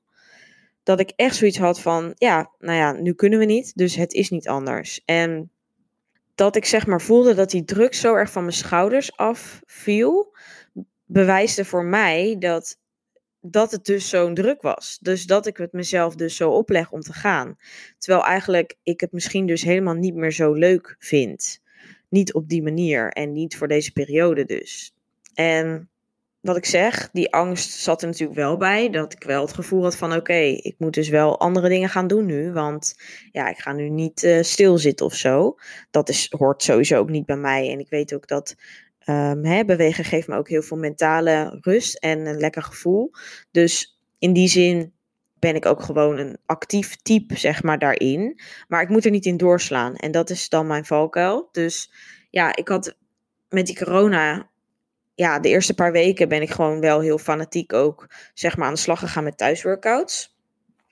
Dat 0.82 1.00
ik 1.00 1.12
echt 1.16 1.36
zoiets 1.36 1.58
had 1.58 1.80
van, 1.80 2.12
ja, 2.14 2.50
nou 2.58 2.78
ja, 2.78 2.92
nu 2.92 3.14
kunnen 3.14 3.38
we 3.38 3.44
niet, 3.44 3.72
dus 3.74 3.94
het 3.94 4.12
is 4.12 4.30
niet 4.30 4.48
anders. 4.48 5.02
En 5.04 5.50
dat 6.34 6.56
ik 6.56 6.64
zeg 6.64 6.86
maar 6.86 7.00
voelde 7.00 7.34
dat 7.34 7.50
die 7.50 7.64
druk 7.64 7.94
zo 7.94 8.14
erg 8.14 8.30
van 8.30 8.42
mijn 8.42 8.54
schouders 8.54 9.16
afviel, 9.16 10.36
bewijsde 11.04 11.64
voor 11.64 11.84
mij 11.84 12.36
dat, 12.38 12.78
dat 13.40 13.70
het 13.70 13.84
dus 13.84 14.08
zo'n 14.08 14.34
druk 14.34 14.62
was. 14.62 14.98
Dus 15.00 15.24
dat 15.24 15.46
ik 15.46 15.56
het 15.56 15.72
mezelf 15.72 16.14
dus 16.14 16.36
zo 16.36 16.50
opleg 16.50 16.90
om 16.90 17.00
te 17.00 17.12
gaan. 17.12 17.56
Terwijl 17.98 18.24
eigenlijk 18.24 18.76
ik 18.82 19.00
het 19.00 19.12
misschien 19.12 19.46
dus 19.46 19.62
helemaal 19.62 19.94
niet 19.94 20.14
meer 20.14 20.32
zo 20.32 20.52
leuk 20.52 20.96
vind 20.98 21.60
niet 22.08 22.34
op 22.34 22.48
die 22.48 22.62
manier 22.62 23.10
en 23.10 23.32
niet 23.32 23.56
voor 23.56 23.68
deze 23.68 23.92
periode 23.92 24.44
dus. 24.44 24.94
En 25.34 25.90
wat 26.40 26.56
ik 26.56 26.64
zeg, 26.64 27.10
die 27.12 27.32
angst 27.32 27.70
zat 27.70 28.02
er 28.02 28.08
natuurlijk 28.08 28.38
wel 28.38 28.56
bij. 28.56 28.90
Dat 28.90 29.12
ik 29.12 29.24
wel 29.24 29.42
het 29.42 29.52
gevoel 29.54 29.82
had 29.82 29.96
van 29.96 30.12
oké, 30.12 30.38
ik 30.38 30.74
moet 30.78 30.94
dus 30.94 31.08
wel 31.08 31.40
andere 31.40 31.68
dingen 31.68 31.88
gaan 31.88 32.06
doen 32.06 32.26
nu. 32.26 32.52
Want 32.52 32.94
ja, 33.32 33.48
ik 33.48 33.58
ga 33.58 33.72
nu 33.72 33.88
niet 33.88 34.22
uh, 34.22 34.42
stilzitten 34.42 35.06
of 35.06 35.14
zo. 35.14 35.56
Dat 35.90 36.08
is, 36.08 36.26
hoort 36.38 36.62
sowieso 36.62 36.98
ook 36.98 37.10
niet 37.10 37.26
bij 37.26 37.36
mij. 37.36 37.70
En 37.70 37.78
ik 37.78 37.88
weet 37.88 38.14
ook 38.14 38.26
dat 38.28 38.54
um, 39.06 39.44
hè, 39.44 39.64
bewegen 39.64 40.04
geeft 40.04 40.28
me 40.28 40.36
ook 40.36 40.48
heel 40.48 40.62
veel 40.62 40.76
mentale 40.76 41.58
rust 41.60 41.96
en 41.96 42.26
een 42.26 42.38
lekker 42.38 42.62
gevoel. 42.62 43.10
Dus 43.50 43.98
in 44.18 44.32
die 44.32 44.48
zin 44.48 44.92
ben 45.38 45.54
ik 45.54 45.66
ook 45.66 45.82
gewoon 45.82 46.18
een 46.18 46.38
actief 46.46 46.96
type, 46.96 47.38
zeg 47.38 47.62
maar, 47.62 47.78
daarin. 47.78 48.40
Maar 48.68 48.82
ik 48.82 48.88
moet 48.88 49.04
er 49.04 49.10
niet 49.10 49.26
in 49.26 49.36
doorslaan. 49.36 49.94
En 49.94 50.10
dat 50.10 50.30
is 50.30 50.48
dan 50.48 50.66
mijn 50.66 50.84
valkuil. 50.84 51.48
Dus 51.52 51.92
ja, 52.30 52.56
ik 52.56 52.68
had 52.68 52.96
met 53.48 53.66
die 53.66 53.76
corona, 53.76 54.48
ja, 55.14 55.38
de 55.38 55.48
eerste 55.48 55.74
paar 55.74 55.92
weken 55.92 56.28
ben 56.28 56.42
ik 56.42 56.50
gewoon 56.50 56.80
wel 56.80 57.00
heel 57.00 57.18
fanatiek 57.18 57.72
ook, 57.72 58.06
zeg 58.34 58.56
maar, 58.56 58.66
aan 58.66 58.74
de 58.74 58.80
slag 58.80 58.98
gegaan 58.98 59.24
met 59.24 59.38
thuisworkouts. 59.38 60.36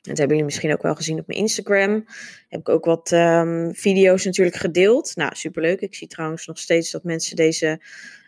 Dat 0.07 0.19
hebben 0.19 0.37
jullie 0.37 0.53
misschien 0.53 0.73
ook 0.73 0.83
wel 0.83 0.95
gezien 0.95 1.19
op 1.19 1.27
mijn 1.27 1.39
Instagram. 1.39 2.05
Heb 2.49 2.61
ik 2.61 2.69
ook 2.69 2.85
wat 2.85 3.11
um, 3.11 3.75
video's 3.75 4.25
natuurlijk 4.25 4.57
gedeeld. 4.57 5.17
Nou, 5.17 5.35
superleuk. 5.35 5.81
Ik 5.81 5.95
zie 5.95 6.09
trouwens 6.09 6.47
nog 6.47 6.59
steeds 6.59 6.91
dat 6.91 7.05
mensen 7.05 7.37
deze 7.37 7.81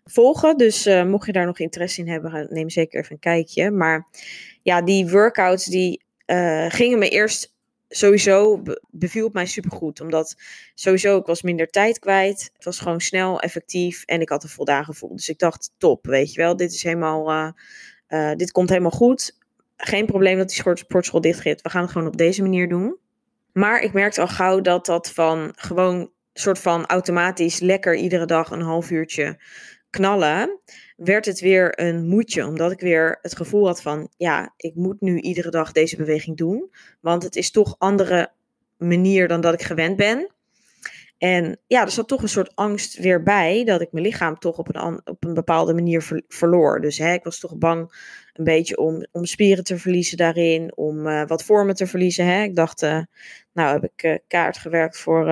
volgen. 0.05 0.57
Dus 0.57 0.87
uh, 0.87 1.05
mocht 1.05 1.27
je 1.27 1.33
daar 1.33 1.47
nog 1.47 1.59
interesse 1.59 2.01
in 2.01 2.09
hebben, 2.09 2.47
neem 2.51 2.71
zeker 2.71 3.01
even 3.01 3.13
een 3.13 3.19
kijkje. 3.19 3.71
Maar 3.71 4.07
ja, 4.63 4.83
die 4.83 5.11
workouts 5.11 5.65
die 5.65 6.03
uh, 6.31 6.67
gingen 6.69 6.99
me 6.99 7.09
eerst 7.09 7.57
sowieso 7.89 8.63
beviel 8.91 9.25
het 9.25 9.33
mij 9.33 9.47
supergoed. 9.47 10.01
Omdat 10.01 10.37
sowieso 10.75 11.17
ik 11.17 11.27
was 11.27 11.43
minder 11.43 11.71
tijd 11.71 11.99
kwijt. 11.99 12.51
Het 12.53 12.65
was 12.65 12.79
gewoon 12.79 13.01
snel, 13.01 13.41
effectief 13.41 14.03
en 14.05 14.21
ik 14.21 14.29
had 14.29 14.43
een 14.43 14.49
voldaan 14.49 14.85
gevoel. 14.85 15.17
Dus 15.17 15.29
ik 15.29 15.39
dacht, 15.39 15.71
top, 15.79 16.07
weet 16.07 16.33
je 16.33 16.41
wel. 16.41 16.57
Dit 16.57 16.73
is 16.73 16.83
helemaal, 16.83 17.31
uh, 17.31 17.49
uh, 18.09 18.37
dit 18.37 18.51
komt 18.51 18.69
helemaal 18.69 18.91
goed. 18.91 19.39
Geen 19.77 20.07
probleem 20.07 20.39
dat 20.39 20.49
die 20.49 20.77
sportschool 20.77 21.21
dicht 21.21 21.41
gaat. 21.41 21.63
We 21.63 21.71
gaan 21.71 21.83
het 21.83 21.91
gewoon 21.91 22.07
op 22.07 22.17
deze 22.17 22.43
manier 22.43 22.69
doen. 22.69 22.97
Maar 23.53 23.81
ik 23.81 23.93
merkte 23.93 24.21
al 24.21 24.29
gauw 24.29 24.61
dat 24.61 24.87
dat 24.87 25.11
van 25.11 25.53
gewoon 25.57 26.11
soort 26.33 26.59
van 26.59 26.87
automatisch 26.87 27.61
lekker 27.61 27.95
iedere 27.95 28.27
dag 28.27 28.51
een 28.51 28.61
half 28.61 28.91
uurtje 28.91 29.41
knallen, 29.91 30.61
werd 30.99 31.27
het 31.27 31.41
weer 31.41 31.81
een 31.81 32.07
moedje. 32.07 32.47
Omdat 32.47 32.73
ik 32.73 32.81
weer 32.81 33.19
het 33.23 33.37
gevoel 33.37 33.67
had 33.67 33.83
van, 33.83 34.09
ja, 34.17 34.53
ik 34.57 34.75
moet 34.75 35.01
nu 35.01 35.21
iedere 35.21 35.51
dag 35.51 35.73
deze 35.73 35.97
beweging 35.97 36.37
doen. 36.37 36.71
Want 37.01 37.23
het 37.23 37.37
is 37.37 37.51
toch 37.51 37.75
andere 37.79 38.33
manier 38.77 39.29
dan 39.29 39.41
dat 39.41 39.55
ik 39.55 39.63
gewend 39.63 39.97
ben. 39.97 40.33
En 41.19 41.59
ja, 41.67 41.83
er 41.83 41.91
zat 41.91 42.09
toch 42.09 42.23
een 42.23 42.29
soort 42.29 42.55
angst 42.55 42.99
weer 42.99 43.23
bij 43.23 43.65
dat 43.65 43.81
ik 43.81 43.93
mijn 43.93 44.05
lichaam 44.05 44.39
toch 44.39 44.59
op 44.59 44.75
een, 44.75 45.01
op 45.05 45.25
een 45.25 45.35
bepaalde 45.35 45.75
manier 45.75 46.25
verloor. 46.29 46.81
Dus 46.81 46.99
hè, 46.99 47.13
ik 47.13 47.25
was 47.25 47.39
toch 47.39 47.57
bang 47.57 47.93
een 48.33 48.45
beetje 48.45 48.77
om, 48.77 49.07
om 49.13 49.25
spieren 49.25 49.65
te 49.65 49.79
verliezen 49.79 50.17
daarin, 50.17 50.77
om 50.77 51.07
uh, 51.07 51.27
wat 51.27 51.45
vormen 51.45 51.75
te 51.75 51.87
verliezen. 51.87 52.27
Hè. 52.27 52.43
Ik 52.43 52.55
dacht, 52.55 52.83
uh, 52.83 53.01
nou 53.53 53.73
heb 53.73 53.85
ik 53.93 54.03
uh, 54.03 54.17
kaart 54.29 54.59
gewerkt 54.59 54.99
voor, 54.99 55.25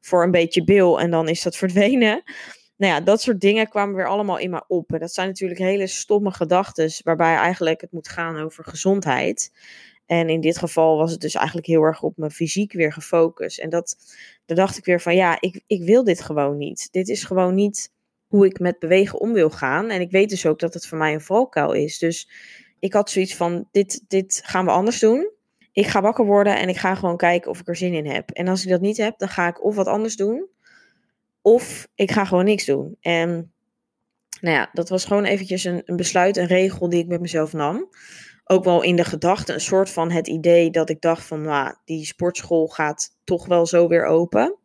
voor 0.00 0.22
een 0.22 0.30
beetje 0.30 0.64
bil 0.64 1.00
en 1.00 1.10
dan 1.10 1.28
is 1.28 1.42
dat 1.42 1.56
verdwenen. 1.56 2.22
Nou 2.80 2.92
ja, 2.92 3.00
dat 3.00 3.20
soort 3.20 3.40
dingen 3.40 3.68
kwamen 3.68 3.94
weer 3.94 4.08
allemaal 4.08 4.38
in 4.38 4.50
me 4.50 4.62
op. 4.68 4.92
En 4.92 4.98
dat 4.98 5.12
zijn 5.12 5.28
natuurlijk 5.28 5.60
hele 5.60 5.86
stomme 5.86 6.30
gedachten, 6.30 6.90
waarbij 7.04 7.34
eigenlijk 7.34 7.80
het 7.80 7.92
moet 7.92 8.08
gaan 8.08 8.36
over 8.36 8.64
gezondheid. 8.64 9.52
En 10.06 10.28
in 10.28 10.40
dit 10.40 10.58
geval 10.58 10.96
was 10.96 11.10
het 11.10 11.20
dus 11.20 11.34
eigenlijk 11.34 11.66
heel 11.66 11.82
erg 11.82 12.02
op 12.02 12.16
mijn 12.16 12.30
fysiek 12.30 12.72
weer 12.72 12.92
gefocust. 12.92 13.58
En 13.58 13.70
dat, 13.70 13.96
daar 14.46 14.56
dacht 14.56 14.78
ik 14.78 14.84
weer 14.84 15.00
van, 15.00 15.14
ja, 15.14 15.36
ik, 15.40 15.62
ik 15.66 15.82
wil 15.82 16.04
dit 16.04 16.20
gewoon 16.20 16.56
niet. 16.56 16.88
Dit 16.90 17.08
is 17.08 17.24
gewoon 17.24 17.54
niet 17.54 17.92
hoe 18.26 18.46
ik 18.46 18.58
met 18.58 18.78
bewegen 18.78 19.20
om 19.20 19.32
wil 19.32 19.50
gaan. 19.50 19.90
En 19.90 20.00
ik 20.00 20.10
weet 20.10 20.30
dus 20.30 20.46
ook 20.46 20.58
dat 20.58 20.74
het 20.74 20.86
voor 20.86 20.98
mij 20.98 21.14
een 21.14 21.20
valkuil 21.20 21.72
is. 21.72 21.98
Dus 21.98 22.30
ik 22.78 22.92
had 22.92 23.10
zoiets 23.10 23.34
van, 23.34 23.68
dit, 23.70 24.04
dit 24.08 24.40
gaan 24.44 24.64
we 24.64 24.70
anders 24.70 24.98
doen. 24.98 25.30
Ik 25.72 25.86
ga 25.86 26.00
wakker 26.00 26.24
worden 26.24 26.58
en 26.58 26.68
ik 26.68 26.76
ga 26.76 26.94
gewoon 26.94 27.16
kijken 27.16 27.50
of 27.50 27.60
ik 27.60 27.68
er 27.68 27.76
zin 27.76 27.94
in 27.94 28.06
heb. 28.06 28.30
En 28.30 28.48
als 28.48 28.62
ik 28.62 28.70
dat 28.70 28.80
niet 28.80 28.96
heb, 28.96 29.18
dan 29.18 29.28
ga 29.28 29.48
ik 29.48 29.64
of 29.64 29.74
wat 29.74 29.86
anders 29.86 30.16
doen. 30.16 30.48
Of 31.42 31.88
ik 31.94 32.10
ga 32.10 32.24
gewoon 32.24 32.44
niks 32.44 32.64
doen. 32.64 32.96
En 33.00 33.52
nou 34.40 34.56
ja, 34.56 34.70
dat 34.72 34.88
was 34.88 35.04
gewoon 35.04 35.24
eventjes 35.24 35.64
een, 35.64 35.82
een 35.84 35.96
besluit, 35.96 36.36
een 36.36 36.46
regel 36.46 36.88
die 36.88 37.00
ik 37.00 37.06
met 37.06 37.20
mezelf 37.20 37.52
nam 37.52 37.88
ook 38.50 38.64
wel 38.64 38.82
in 38.82 38.96
de 38.96 39.04
gedachte 39.04 39.52
een 39.52 39.60
soort 39.60 39.90
van 39.90 40.10
het 40.10 40.28
idee 40.28 40.70
dat 40.70 40.90
ik 40.90 41.00
dacht 41.00 41.24
van, 41.24 41.42
nou, 41.42 41.74
die 41.84 42.04
sportschool 42.04 42.66
gaat 42.66 43.08
toch 43.24 43.46
wel 43.46 43.66
zo 43.66 43.88
weer 43.88 44.04
open. 44.04 44.56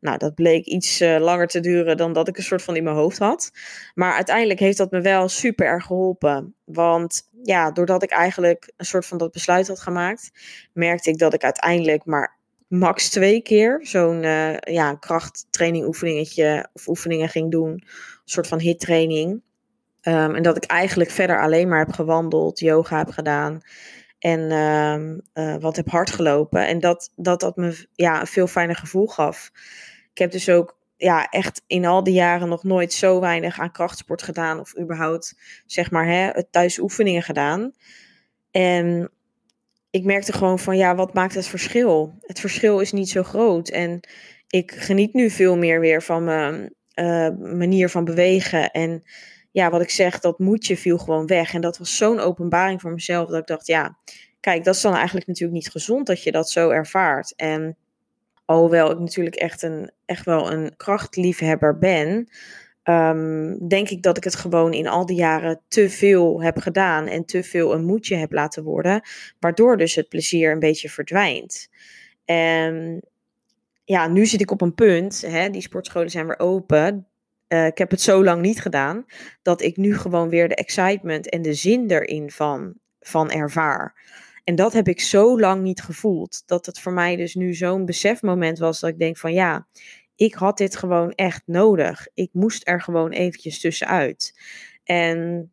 Nou, 0.00 0.18
dat 0.18 0.34
bleek 0.34 0.64
iets 0.64 1.00
uh, 1.00 1.18
langer 1.18 1.46
te 1.46 1.60
duren 1.60 1.96
dan 1.96 2.12
dat 2.12 2.28
ik 2.28 2.36
een 2.36 2.42
soort 2.42 2.62
van 2.62 2.76
in 2.76 2.84
mijn 2.84 2.96
hoofd 2.96 3.18
had. 3.18 3.50
Maar 3.94 4.12
uiteindelijk 4.12 4.60
heeft 4.60 4.76
dat 4.76 4.90
me 4.90 5.00
wel 5.00 5.28
super 5.28 5.66
erg 5.66 5.84
geholpen. 5.84 6.54
Want 6.64 7.28
ja, 7.42 7.70
doordat 7.70 8.02
ik 8.02 8.10
eigenlijk 8.10 8.72
een 8.76 8.84
soort 8.84 9.06
van 9.06 9.18
dat 9.18 9.32
besluit 9.32 9.68
had 9.68 9.80
gemaakt, 9.80 10.30
merkte 10.72 11.10
ik 11.10 11.18
dat 11.18 11.34
ik 11.34 11.44
uiteindelijk 11.44 12.04
maar 12.04 12.38
max 12.70 13.08
twee 13.08 13.42
keer 13.42 13.78
zo'n 13.82 14.22
uh, 14.22 14.56
ja, 14.56 14.94
krachttraining 14.94 15.86
oefeningetje 15.86 16.68
of 16.72 16.88
oefeningen 16.88 17.28
ging 17.28 17.50
doen. 17.50 17.70
Een 17.70 17.82
soort 18.24 18.46
van 18.46 18.58
hittraining. 18.58 19.42
Um, 20.02 20.34
en 20.34 20.42
dat 20.42 20.56
ik 20.56 20.64
eigenlijk 20.64 21.10
verder 21.10 21.42
alleen 21.42 21.68
maar 21.68 21.78
heb 21.78 21.92
gewandeld, 21.92 22.58
yoga 22.58 22.98
heb 22.98 23.10
gedaan 23.10 23.60
en 24.18 24.52
um, 24.52 25.20
uh, 25.34 25.56
wat 25.60 25.76
heb 25.76 25.88
hard 25.88 26.10
gelopen. 26.10 26.66
En 26.66 26.80
dat, 26.80 27.12
dat 27.16 27.40
dat 27.40 27.56
me 27.56 27.86
ja, 27.94 28.20
een 28.20 28.26
veel 28.26 28.46
fijner 28.46 28.76
gevoel 28.76 29.06
gaf. 29.06 29.50
Ik 30.12 30.18
heb 30.18 30.30
dus 30.30 30.48
ook 30.48 30.78
ja, 30.96 31.28
echt 31.28 31.62
in 31.66 31.84
al 31.84 32.02
die 32.02 32.14
jaren 32.14 32.48
nog 32.48 32.64
nooit 32.64 32.92
zo 32.92 33.20
weinig 33.20 33.58
aan 33.58 33.72
krachtsport 33.72 34.22
gedaan. 34.22 34.60
Of 34.60 34.78
überhaupt, 34.78 35.38
zeg 35.66 35.90
maar, 35.90 36.06
hè, 36.06 36.44
thuis 36.50 36.78
oefeningen 36.78 37.22
gedaan. 37.22 37.72
En 38.50 39.10
ik 39.90 40.04
merkte 40.04 40.32
gewoon 40.32 40.58
van, 40.58 40.76
ja, 40.76 40.94
wat 40.94 41.14
maakt 41.14 41.34
het 41.34 41.46
verschil? 41.46 42.14
Het 42.20 42.40
verschil 42.40 42.80
is 42.80 42.92
niet 42.92 43.08
zo 43.08 43.22
groot. 43.22 43.68
En 43.68 44.00
ik 44.48 44.72
geniet 44.72 45.14
nu 45.14 45.30
veel 45.30 45.56
meer 45.56 45.80
weer 45.80 46.02
van 46.02 46.24
mijn 46.24 46.74
uh, 46.94 47.28
manier 47.38 47.88
van 47.88 48.04
bewegen. 48.04 48.70
En 48.70 49.02
ja, 49.50 49.70
wat 49.70 49.80
ik 49.80 49.90
zeg, 49.90 50.20
dat 50.20 50.38
moedje 50.38 50.76
viel 50.76 50.98
gewoon 50.98 51.26
weg. 51.26 51.54
En 51.54 51.60
dat 51.60 51.78
was 51.78 51.96
zo'n 51.96 52.18
openbaring 52.20 52.80
voor 52.80 52.92
mezelf 52.92 53.28
dat 53.28 53.40
ik 53.40 53.46
dacht, 53.46 53.66
ja, 53.66 53.98
kijk, 54.40 54.64
dat 54.64 54.74
is 54.74 54.80
dan 54.80 54.94
eigenlijk 54.94 55.26
natuurlijk 55.26 55.54
niet 55.62 55.70
gezond 55.70 56.06
dat 56.06 56.22
je 56.22 56.32
dat 56.32 56.50
zo 56.50 56.70
ervaart. 56.70 57.34
En 57.36 57.76
alhoewel 58.44 58.90
ik 58.90 58.98
natuurlijk 58.98 59.36
echt, 59.36 59.62
een, 59.62 59.90
echt 60.04 60.24
wel 60.24 60.52
een 60.52 60.76
krachtliefhebber 60.76 61.78
ben, 61.78 62.28
um, 62.90 63.68
denk 63.68 63.88
ik 63.88 64.02
dat 64.02 64.16
ik 64.16 64.24
het 64.24 64.36
gewoon 64.36 64.72
in 64.72 64.88
al 64.88 65.06
die 65.06 65.16
jaren 65.16 65.60
te 65.68 65.90
veel 65.90 66.42
heb 66.42 66.58
gedaan 66.58 67.06
en 67.06 67.24
te 67.24 67.42
veel 67.42 67.74
een 67.74 67.84
moedje 67.84 68.16
heb 68.16 68.32
laten 68.32 68.62
worden, 68.62 69.02
waardoor 69.38 69.76
dus 69.76 69.94
het 69.94 70.08
plezier 70.08 70.52
een 70.52 70.58
beetje 70.58 70.88
verdwijnt. 70.88 71.68
En 72.24 73.00
ja, 73.84 74.08
nu 74.08 74.26
zit 74.26 74.40
ik 74.40 74.50
op 74.50 74.60
een 74.60 74.74
punt, 74.74 75.20
hè, 75.26 75.50
die 75.50 75.62
sportscholen 75.62 76.10
zijn 76.10 76.26
weer 76.26 76.38
open. 76.38 77.06
Uh, 77.48 77.66
ik 77.66 77.78
heb 77.78 77.90
het 77.90 78.00
zo 78.00 78.24
lang 78.24 78.42
niet 78.42 78.60
gedaan, 78.60 79.04
dat 79.42 79.62
ik 79.62 79.76
nu 79.76 79.96
gewoon 79.96 80.28
weer 80.28 80.48
de 80.48 80.54
excitement 80.54 81.28
en 81.28 81.42
de 81.42 81.54
zin 81.54 81.90
erin 81.90 82.30
van, 82.30 82.74
van 83.00 83.30
ervaar. 83.30 83.94
En 84.44 84.54
dat 84.54 84.72
heb 84.72 84.88
ik 84.88 85.00
zo 85.00 85.40
lang 85.40 85.62
niet 85.62 85.82
gevoeld. 85.82 86.42
Dat 86.46 86.66
het 86.66 86.80
voor 86.80 86.92
mij 86.92 87.16
dus 87.16 87.34
nu 87.34 87.54
zo'n 87.54 87.84
besefmoment 87.84 88.58
was 88.58 88.80
dat 88.80 88.90
ik 88.90 88.98
denk 88.98 89.18
van 89.18 89.32
ja, 89.32 89.66
ik 90.20 90.34
had 90.34 90.58
dit 90.58 90.76
gewoon 90.76 91.12
echt 91.12 91.42
nodig. 91.46 92.08
Ik 92.14 92.30
moest 92.32 92.68
er 92.68 92.80
gewoon 92.80 93.10
eventjes 93.10 93.60
tussenuit. 93.60 94.40
En 94.84 95.52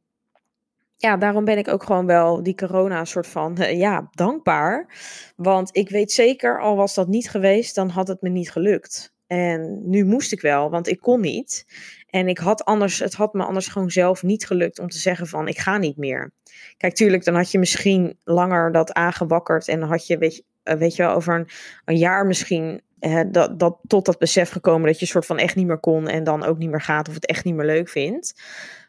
ja, 0.95 1.17
daarom 1.17 1.45
ben 1.45 1.57
ik 1.57 1.67
ook 1.67 1.83
gewoon 1.83 2.05
wel 2.05 2.43
die 2.43 2.55
corona 2.55 3.05
soort 3.05 3.27
van, 3.27 3.55
uh, 3.61 3.77
ja, 3.77 4.07
dankbaar. 4.11 4.95
Want 5.35 5.69
ik 5.71 5.89
weet 5.89 6.11
zeker, 6.11 6.61
al 6.61 6.75
was 6.75 6.93
dat 6.93 7.07
niet 7.07 7.29
geweest, 7.29 7.75
dan 7.75 7.89
had 7.89 8.07
het 8.07 8.21
me 8.21 8.29
niet 8.29 8.51
gelukt. 8.51 9.13
En 9.27 9.89
nu 9.89 10.05
moest 10.05 10.31
ik 10.31 10.41
wel, 10.41 10.69
want 10.69 10.87
ik 10.87 10.99
kon 10.99 11.21
niet. 11.21 11.65
En 12.09 12.27
ik 12.27 12.37
had 12.37 12.65
anders, 12.65 12.99
het 12.99 13.13
had 13.13 13.33
me 13.33 13.43
anders 13.43 13.67
gewoon 13.67 13.91
zelf 13.91 14.23
niet 14.23 14.45
gelukt 14.45 14.79
om 14.79 14.89
te 14.89 14.97
zeggen 14.97 15.27
van 15.27 15.47
ik 15.47 15.57
ga 15.57 15.77
niet 15.77 15.97
meer. 15.97 16.31
Kijk, 16.77 16.93
tuurlijk, 16.93 17.23
dan 17.23 17.35
had 17.35 17.51
je 17.51 17.59
misschien 17.59 18.17
langer 18.23 18.71
dat 18.71 18.93
aangewakkerd 18.93 19.67
en 19.67 19.79
dan 19.79 19.89
had 19.89 20.07
je, 20.07 20.17
weet 20.17 20.35
je, 20.35 20.43
eh, 20.63 20.77
weet 20.77 20.95
je 20.95 21.03
wel, 21.03 21.13
over 21.13 21.35
een, 21.35 21.47
een 21.85 21.97
jaar 21.97 22.25
misschien 22.25 22.81
dat, 23.31 23.59
dat, 23.59 23.77
tot 23.87 24.05
dat 24.05 24.17
besef 24.17 24.49
gekomen 24.49 24.87
dat 24.87 24.99
je 24.99 25.05
soort 25.05 25.25
van 25.25 25.37
echt 25.37 25.55
niet 25.55 25.67
meer 25.67 25.79
kon 25.79 26.07
en 26.07 26.23
dan 26.23 26.43
ook 26.43 26.57
niet 26.57 26.69
meer 26.69 26.81
gaat 26.81 27.07
of 27.07 27.13
het 27.13 27.25
echt 27.25 27.43
niet 27.43 27.55
meer 27.55 27.65
leuk 27.65 27.89
vindt. 27.89 28.41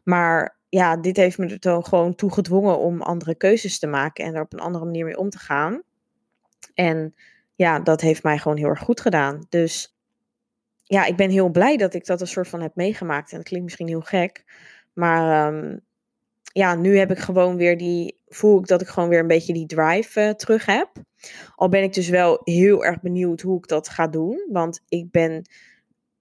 Maar 0.05 0.59
ja, 0.69 0.97
dit 0.97 1.17
heeft 1.17 1.39
me 1.39 1.47
er 1.47 1.61
dan 1.61 1.85
gewoon 1.85 2.15
toe 2.15 2.33
gedwongen 2.33 2.79
om 2.79 3.03
andere 3.03 3.35
keuzes 3.35 3.79
te 3.79 3.87
maken 3.87 4.25
en 4.25 4.35
er 4.35 4.43
op 4.43 4.53
een 4.53 4.59
andere 4.59 4.85
manier 4.85 5.05
mee 5.05 5.19
om 5.19 5.31
te 5.31 5.39
gaan. 5.39 5.83
En 6.75 7.15
ja, 7.55 7.81
dat 7.81 8.01
heeft 8.01 8.23
mij 8.23 8.39
gewoon 8.39 8.57
heel 8.57 8.69
erg 8.69 8.81
goed 8.81 9.01
gedaan. 9.01 9.47
Dus 9.49 9.97
ja, 10.83 11.05
ik 11.05 11.17
ben 11.17 11.31
heel 11.31 11.49
blij 11.49 11.77
dat 11.77 11.95
ik 11.95 12.07
dat 12.07 12.21
een 12.21 12.27
soort 12.27 12.49
van 12.49 12.61
heb 12.61 12.75
meegemaakt. 12.75 13.31
En 13.31 13.37
dat 13.37 13.47
klinkt 13.47 13.65
misschien 13.65 13.89
heel 13.89 14.01
gek. 14.01 14.45
Maar 14.93 15.55
um, 15.55 15.81
ja, 16.43 16.75
nu 16.75 16.99
heb 16.99 17.11
ik 17.11 17.19
gewoon 17.19 17.57
weer 17.57 17.79
die. 17.79 18.21
Voel 18.29 18.59
ik 18.59 18.67
dat 18.67 18.81
ik 18.81 18.89
gewoon 18.89 19.09
weer 19.09 19.19
een 19.19 19.27
beetje 19.27 19.53
die 19.53 19.67
drive 19.67 20.21
uh, 20.21 20.31
terug 20.31 20.67
heb. 20.67 20.91
Al 21.55 21.69
ben 21.69 21.83
ik 21.83 21.93
dus 21.93 22.09
wel 22.09 22.41
heel 22.45 22.85
erg 22.85 23.01
benieuwd 23.01 23.41
hoe 23.41 23.59
ik 23.59 23.69
dat 23.69 23.89
ga 23.89 24.07
doen. 24.07 24.47
Want 24.53 24.81
ik 24.89 25.11
ben 25.11 25.49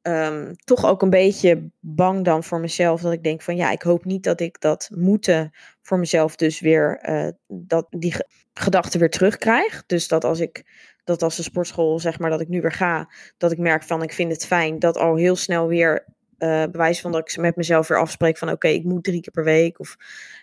um, 0.01 0.55
toch 0.55 0.85
ook 0.85 1.01
een 1.01 1.09
beetje 1.09 1.69
bang 1.79 2.25
dan 2.25 2.43
voor 2.43 2.59
mezelf. 2.59 3.01
Dat 3.01 3.13
ik 3.13 3.23
denk 3.23 3.41
van 3.41 3.55
ja, 3.55 3.71
ik 3.71 3.81
hoop 3.81 4.05
niet 4.05 4.23
dat 4.23 4.39
ik 4.39 4.61
dat 4.61 4.89
moeten 4.93 5.51
voor 5.81 5.99
mezelf 5.99 6.35
dus 6.35 6.59
weer. 6.59 7.09
Uh, 7.09 7.27
dat 7.47 7.87
die 7.89 8.13
gedachten 8.53 8.99
weer 8.99 9.09
terugkrijg. 9.09 9.83
Dus 9.85 10.07
dat 10.07 10.23
als 10.23 10.39
ik 10.39 10.65
dat 11.03 11.23
als 11.23 11.35
de 11.35 11.43
sportschool, 11.43 11.99
zeg 11.99 12.19
maar, 12.19 12.29
dat 12.29 12.41
ik 12.41 12.47
nu 12.47 12.61
weer 12.61 12.71
ga, 12.71 13.09
dat 13.37 13.51
ik 13.51 13.57
merk 13.57 13.83
van 13.83 14.03
ik 14.03 14.13
vind 14.13 14.31
het 14.31 14.45
fijn, 14.45 14.79
dat 14.79 14.97
al 14.97 15.15
heel 15.15 15.35
snel 15.35 15.67
weer 15.67 16.05
uh, 16.39 16.63
bewijs 16.71 17.01
van 17.01 17.11
dat 17.11 17.31
ik 17.31 17.37
met 17.37 17.55
mezelf 17.55 17.87
weer 17.87 17.99
afspreek 17.99 18.37
van 18.37 18.49
oké, 18.49 18.67
ik 18.67 18.83
moet 18.83 19.03
drie 19.03 19.21
keer 19.21 19.31
per 19.31 19.43
week 19.43 19.79
of 19.79 19.97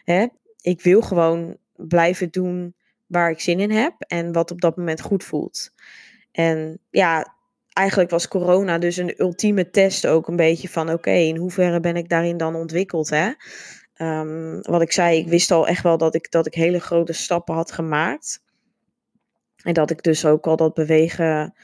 hè, 0.05 0.27
ik 0.61 0.83
wil 0.83 1.01
gewoon 1.01 1.57
blijven 1.77 2.31
doen 2.31 2.75
waar 3.07 3.31
ik 3.31 3.41
zin 3.41 3.61
in 3.61 3.71
heb 3.71 3.95
en 3.99 4.33
wat 4.33 4.51
op 4.51 4.61
dat 4.61 4.77
moment 4.77 5.01
goed 5.01 5.25
voelt. 5.25 5.71
En 6.33 6.79
ja, 6.91 7.35
eigenlijk 7.73 8.11
was 8.11 8.29
corona 8.29 8.79
dus 8.79 8.97
een 8.97 9.21
ultieme 9.21 9.71
test 9.71 10.07
ook 10.07 10.29
een 10.29 10.37
beetje 10.37 10.69
van 10.69 10.91
oké, 10.91 11.11
in 11.11 11.37
hoeverre 11.37 11.81
ben 11.81 11.97
ik 11.97 12.09
daarin 12.09 12.37
dan 12.37 12.55
ontwikkeld 12.55 13.11
hè? 13.11 13.31
Um, 13.97 14.61
wat 14.61 14.83
ik 14.83 14.93
zei, 14.93 15.19
ik 15.19 15.29
wist 15.29 15.51
al 15.51 15.67
echt 15.67 15.83
wel 15.83 15.99
dat 15.99 16.15
ik, 16.15 16.31
dat 16.31 16.47
ik 16.47 16.55
hele 16.55 16.81
grote 16.81 17.13
stappen 17.13 17.55
had 17.55 17.73
gemaakt. 17.73 18.43
En 19.63 19.73
dat 19.73 19.91
ik 19.91 20.03
dus 20.03 20.27
ook 20.27 20.47
al 20.47 20.57
dat 20.57 20.75
bewegen 20.75 21.55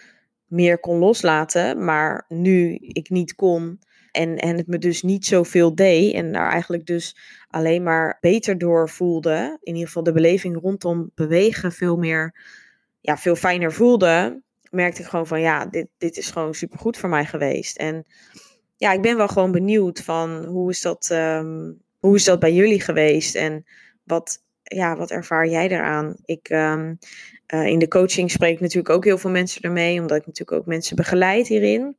meer 0.46 0.78
kon 0.78 0.98
loslaten. 0.98 1.84
Maar 1.84 2.24
nu 2.28 2.74
ik 2.74 3.10
niet 3.10 3.34
kon 3.34 3.80
en, 4.12 4.36
en 4.36 4.56
het 4.56 4.66
me 4.66 4.78
dus 4.78 5.02
niet 5.02 5.26
zoveel 5.26 5.74
deed. 5.74 6.14
En 6.14 6.32
daar 6.32 6.50
eigenlijk 6.50 6.86
dus 6.86 7.16
alleen 7.48 7.82
maar 7.82 8.18
beter 8.20 8.58
door 8.58 8.88
voelde. 8.88 9.58
In 9.62 9.72
ieder 9.72 9.86
geval 9.86 10.02
de 10.02 10.12
beleving 10.12 10.60
rondom 10.60 11.10
bewegen 11.14 11.72
veel 11.72 11.96
meer 11.96 12.34
ja, 13.00 13.16
veel 13.16 13.36
fijner 13.36 13.72
voelde, 13.72 14.42
merkte 14.70 15.02
ik 15.02 15.08
gewoon 15.08 15.26
van 15.26 15.40
ja, 15.40 15.66
dit, 15.66 15.86
dit 15.98 16.16
is 16.16 16.30
gewoon 16.30 16.54
supergoed 16.54 16.96
voor 16.98 17.08
mij 17.08 17.24
geweest. 17.24 17.76
En 17.76 18.04
ja, 18.76 18.92
ik 18.92 19.02
ben 19.02 19.16
wel 19.16 19.28
gewoon 19.28 19.52
benieuwd 19.52 20.00
van 20.00 20.44
hoe 20.44 20.70
is 20.70 20.80
dat, 20.80 21.08
ehm, 21.10 21.72
hoe 21.98 22.16
is 22.16 22.24
dat 22.24 22.38
bij 22.38 22.52
jullie 22.52 22.80
geweest 22.80 23.34
en 23.34 23.64
wat, 24.04 24.42
ja, 24.62 24.96
wat 24.96 25.10
ervaar 25.10 25.48
jij 25.48 25.68
eraan? 25.68 26.16
Ik, 26.24 26.48
ehm, 26.48 26.94
eh, 27.46 27.66
in 27.66 27.78
de 27.78 27.88
coaching 27.88 28.30
spreek 28.30 28.60
natuurlijk 28.60 28.94
ook 28.94 29.04
heel 29.04 29.18
veel 29.18 29.30
mensen 29.30 29.62
ermee, 29.62 30.00
omdat 30.00 30.16
ik 30.16 30.26
natuurlijk 30.26 30.60
ook 30.60 30.66
mensen 30.66 30.96
begeleid 30.96 31.48
hierin. 31.48 31.96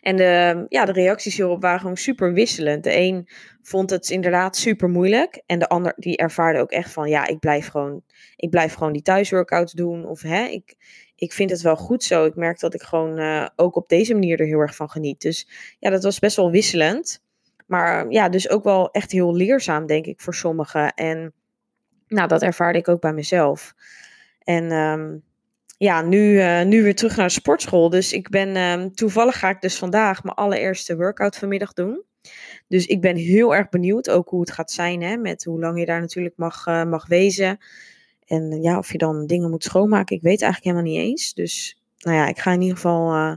En 0.00 0.16
de, 0.16 0.64
ja, 0.68 0.84
de 0.84 0.92
reacties 0.92 1.36
hierop 1.36 1.60
waren 1.62 1.80
gewoon 1.80 1.96
super 1.96 2.32
wisselend. 2.32 2.84
De 2.84 2.96
een 2.96 3.28
vond 3.62 3.90
het 3.90 4.10
inderdaad 4.10 4.56
super 4.56 4.88
moeilijk. 4.88 5.42
En 5.46 5.58
de 5.58 5.68
ander 5.68 5.92
die 5.96 6.16
ervaarde 6.16 6.58
ook 6.58 6.70
echt 6.70 6.92
van 6.92 7.08
ja, 7.08 7.26
ik 7.26 7.38
blijf 7.38 7.68
gewoon, 7.68 8.02
ik 8.36 8.50
blijf 8.50 8.74
gewoon 8.74 8.92
die 8.92 9.02
thuisworkouts 9.02 9.72
doen. 9.72 10.06
Of 10.06 10.22
hè, 10.22 10.44
ik, 10.44 10.74
ik 11.16 11.32
vind 11.32 11.50
het 11.50 11.60
wel 11.60 11.76
goed 11.76 12.04
zo. 12.04 12.24
Ik 12.24 12.34
merk 12.34 12.60
dat 12.60 12.74
ik 12.74 12.82
gewoon 12.82 13.18
uh, 13.18 13.46
ook 13.56 13.76
op 13.76 13.88
deze 13.88 14.12
manier 14.12 14.40
er 14.40 14.46
heel 14.46 14.60
erg 14.60 14.76
van 14.76 14.90
geniet. 14.90 15.20
Dus 15.20 15.48
ja, 15.78 15.90
dat 15.90 16.02
was 16.02 16.18
best 16.18 16.36
wel 16.36 16.50
wisselend. 16.50 17.22
Maar 17.66 18.10
ja, 18.10 18.28
dus 18.28 18.48
ook 18.48 18.64
wel 18.64 18.90
echt 18.90 19.12
heel 19.12 19.34
leerzaam, 19.34 19.86
denk 19.86 20.06
ik, 20.06 20.20
voor 20.20 20.34
sommigen. 20.34 20.94
En 20.94 21.32
nou, 22.08 22.28
dat 22.28 22.42
ervaarde 22.42 22.78
ik 22.78 22.88
ook 22.88 23.00
bij 23.00 23.12
mezelf. 23.12 23.74
En 24.38 24.72
um, 24.72 25.22
ja, 25.78 26.02
nu, 26.02 26.32
uh, 26.32 26.62
nu 26.62 26.82
weer 26.82 26.94
terug 26.94 27.16
naar 27.16 27.26
de 27.26 27.32
sportschool. 27.32 27.90
Dus 27.90 28.12
ik 28.12 28.28
ben 28.28 28.56
um, 28.56 28.94
toevallig 28.94 29.38
ga 29.38 29.48
ik 29.48 29.60
dus 29.60 29.78
vandaag 29.78 30.22
mijn 30.22 30.36
allereerste 30.36 30.96
workout 30.96 31.36
vanmiddag 31.36 31.72
doen. 31.72 32.02
Dus 32.68 32.86
ik 32.86 33.00
ben 33.00 33.16
heel 33.16 33.54
erg 33.54 33.68
benieuwd 33.68 34.10
ook 34.10 34.28
hoe 34.28 34.40
het 34.40 34.50
gaat 34.50 34.70
zijn, 34.70 35.02
hè, 35.02 35.16
met 35.16 35.44
hoe 35.44 35.60
lang 35.60 35.78
je 35.78 35.86
daar 35.86 36.00
natuurlijk 36.00 36.36
mag, 36.36 36.66
uh, 36.66 36.84
mag 36.84 37.06
wezen. 37.06 37.58
En 38.26 38.62
ja, 38.62 38.78
of 38.78 38.92
je 38.92 38.98
dan 38.98 39.26
dingen 39.26 39.50
moet 39.50 39.64
schoonmaken, 39.64 40.16
ik 40.16 40.22
weet 40.22 40.42
eigenlijk 40.42 40.76
helemaal 40.76 40.96
niet 40.96 41.10
eens. 41.10 41.34
Dus 41.34 41.78
nou 41.98 42.16
ja, 42.16 42.26
ik 42.26 42.38
ga 42.38 42.52
in 42.52 42.60
ieder 42.60 42.76
geval 42.76 43.14
uh, 43.14 43.34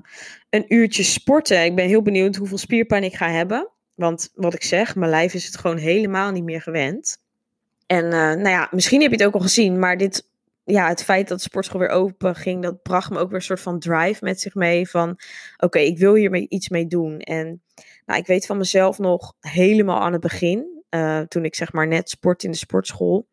een 0.49 0.73
uurtje 0.73 1.03
sporten. 1.03 1.63
Ik 1.63 1.75
ben 1.75 1.87
heel 1.87 2.01
benieuwd 2.01 2.35
hoeveel 2.35 2.57
spierpijn 2.57 3.03
ik 3.03 3.15
ga 3.15 3.29
hebben. 3.29 3.69
Want 3.95 4.31
wat 4.35 4.53
ik 4.53 4.63
zeg, 4.63 4.95
mijn 4.95 5.11
lijf 5.11 5.33
is 5.33 5.45
het 5.45 5.57
gewoon 5.57 5.77
helemaal 5.77 6.31
niet 6.31 6.43
meer 6.43 6.61
gewend. 6.61 7.17
En 7.85 8.07
nou 8.09 8.49
ja, 8.49 8.67
misschien 8.71 9.01
heb 9.01 9.11
je 9.11 9.17
het 9.17 9.25
ook 9.25 9.33
al 9.33 9.39
gezien, 9.39 9.79
maar 9.79 9.97
dit 9.97 10.29
ja, 10.71 10.87
het 10.87 11.03
feit 11.03 11.27
dat 11.27 11.37
de 11.37 11.43
sportschool 11.43 11.79
weer 11.79 11.89
open 11.89 12.35
ging, 12.35 12.63
dat 12.63 12.81
bracht 12.81 13.09
me 13.09 13.19
ook 13.19 13.27
weer 13.27 13.35
een 13.35 13.41
soort 13.41 13.61
van 13.61 13.79
drive 13.79 14.23
met 14.23 14.41
zich 14.41 14.55
mee. 14.55 14.89
Van 14.89 15.19
oké, 15.57 15.79
ik 15.79 15.97
wil 15.97 16.13
hier 16.13 16.35
iets 16.35 16.69
mee 16.69 16.87
doen. 16.87 17.19
En 17.19 17.63
nou, 18.05 18.19
ik 18.19 18.27
weet 18.27 18.45
van 18.45 18.57
mezelf 18.57 18.97
nog 18.97 19.33
helemaal 19.39 19.99
aan 19.99 20.11
het 20.11 20.21
begin, 20.21 20.83
uh, 20.89 21.19
toen 21.19 21.45
ik 21.45 21.55
zeg 21.55 21.73
maar 21.73 21.87
net 21.87 22.09
sport 22.09 22.43
in 22.43 22.51
de 22.51 22.57
sportschool, 22.57 23.27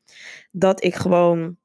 dat 0.51 0.85
ik 0.85 0.95
gewoon, 0.95 1.57